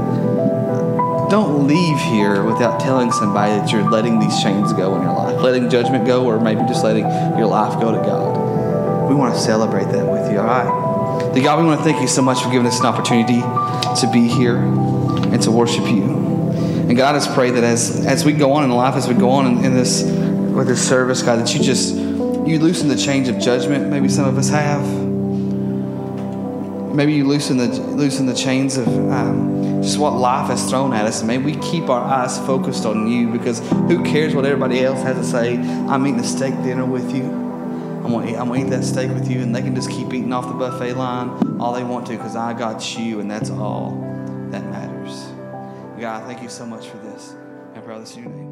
don't 1.30 1.68
leave 1.68 2.00
here 2.00 2.44
without 2.44 2.80
telling 2.80 3.12
somebody 3.12 3.54
that 3.54 3.72
you're 3.72 3.88
letting 3.90 4.20
these 4.20 4.42
chains 4.42 4.74
go 4.74 4.96
in 4.96 5.04
your 5.04 5.14
life, 5.14 5.40
letting 5.42 5.70
judgment 5.70 6.06
go, 6.06 6.26
or 6.26 6.40
maybe 6.40 6.62
just 6.62 6.84
letting 6.84 7.06
your 7.38 7.46
life 7.46 7.80
go 7.80 7.92
to 7.92 7.98
God. 7.98 9.10
We 9.10 9.16
want 9.16 9.36
to 9.36 9.40
celebrate 9.40 9.86
that 9.86 10.06
with 10.06 10.32
you, 10.32 10.40
all 10.40 10.46
right? 10.46 11.34
The 11.34 11.42
God, 11.42 11.60
we 11.60 11.66
want 11.66 11.80
to 11.80 11.84
thank 11.84 12.02
you 12.02 12.08
so 12.08 12.22
much 12.22 12.42
for 12.42 12.50
giving 12.50 12.66
us 12.66 12.80
an 12.80 12.88
opportunity 12.88 13.42
to 13.42 14.10
be 14.12 14.28
here 14.28 14.58
and 14.58 15.42
to 15.44 15.52
worship 15.52 15.86
you. 15.86 16.04
And 16.04 16.98
God, 16.98 17.14
I 17.14 17.20
just 17.20 17.34
pray 17.36 17.52
that 17.52 17.64
as, 17.64 18.06
as 18.06 18.26
we 18.26 18.34
go 18.34 18.54
on 18.54 18.64
in 18.64 18.72
life, 18.72 18.96
as 18.96 19.08
we 19.08 19.14
go 19.14 19.30
on 19.30 19.46
in, 19.46 19.66
in 19.66 19.74
this 19.76 20.04
with 20.04 20.68
this 20.68 20.88
service, 20.88 21.22
God, 21.22 21.40
that 21.40 21.54
you 21.54 21.62
just 21.62 21.94
you 21.94 22.58
loosen 22.58 22.88
the 22.88 22.96
chains 22.96 23.30
of 23.30 23.38
judgment, 23.38 23.90
maybe 23.90 24.10
some 24.10 24.26
of 24.26 24.38
us 24.38 24.50
have. 24.50 24.99
Maybe 26.94 27.14
you 27.14 27.26
loosen 27.28 27.58
the 27.58 27.68
loosen 27.68 28.26
the 28.26 28.34
chains 28.34 28.78
of 28.78 28.88
um, 28.88 29.82
just 29.82 29.98
what 29.98 30.14
life 30.14 30.48
has 30.48 30.70
thrown 30.70 30.94
at 30.94 31.06
us, 31.06 31.20
and 31.20 31.28
maybe 31.28 31.46
we 31.46 31.56
keep 31.58 31.90
our 31.90 32.02
eyes 32.02 32.38
focused 32.40 32.86
on 32.86 33.08
you 33.08 33.32
because 33.32 33.60
who 33.60 34.04
cares 34.04 34.36
what 34.36 34.46
everybody 34.46 34.84
else 34.84 35.02
has 35.04 35.18
to 35.18 35.24
say? 35.24 35.58
I'm 35.58 36.06
eating 36.08 36.20
a 36.20 36.24
steak 36.24 36.54
dinner 36.64 36.86
with 36.86 37.16
you. 37.16 37.24
I'm 37.24 38.12
gonna 38.12 38.32
eat, 38.32 38.36
I'm 38.36 38.48
gonna 38.48 38.66
eat 38.66 38.70
that 38.72 38.84
steak 38.84 39.12
with 39.12 39.30
you, 39.30 39.42
and 39.42 39.56
they 39.56 39.62
can 39.62 39.76
just 39.76 39.90
keep 39.90 40.14
eating 40.14 40.34
off 40.34 40.48
the 40.48 40.54
buffet 40.54 40.96
line 40.96 41.60
all 41.62 41.74
they 41.74 41.84
want 41.84 42.08
to 42.08 42.14
because 42.14 42.36
I 42.36 42.54
got 42.54 42.98
you, 42.98 43.20
and 43.20 43.30
that's 43.30 43.50
all 43.50 43.92
that 44.52 44.64
matters. 44.66 45.28
God, 46.00 46.26
thank 46.26 46.42
you 46.42 46.50
so 46.50 46.66
much 46.66 46.88
for 46.88 46.98
this. 46.98 47.36
I 47.76 47.80
pray 47.80 48.00
this 48.00 48.16
in 48.16 48.24
your 48.24 48.32
name. 48.32 48.50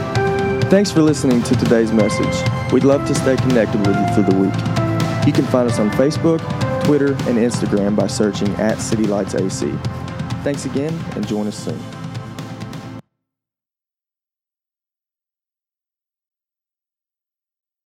Amen. 0.00 0.70
Thanks 0.70 0.90
for 0.90 1.02
listening 1.02 1.42
to 1.44 1.54
today's 1.56 1.92
message. 1.92 2.72
We'd 2.72 2.84
love 2.84 3.06
to 3.06 3.14
stay 3.14 3.36
connected 3.36 3.86
with 3.86 3.96
you 3.96 4.14
through 4.14 4.24
the 4.24 4.36
week. 4.36 4.89
You 5.26 5.32
can 5.32 5.44
find 5.44 5.68
us 5.70 5.78
on 5.78 5.90
Facebook, 5.90 6.40
Twitter, 6.84 7.12
and 7.12 7.38
Instagram 7.38 7.94
by 7.94 8.06
searching 8.06 8.48
at 8.54 8.80
City 8.80 9.04
Lights 9.04 9.34
AC. 9.34 9.70
Thanks 10.42 10.64
again 10.64 10.98
and 11.14 11.26
join 11.26 11.46
us 11.46 11.56
soon. 11.56 11.99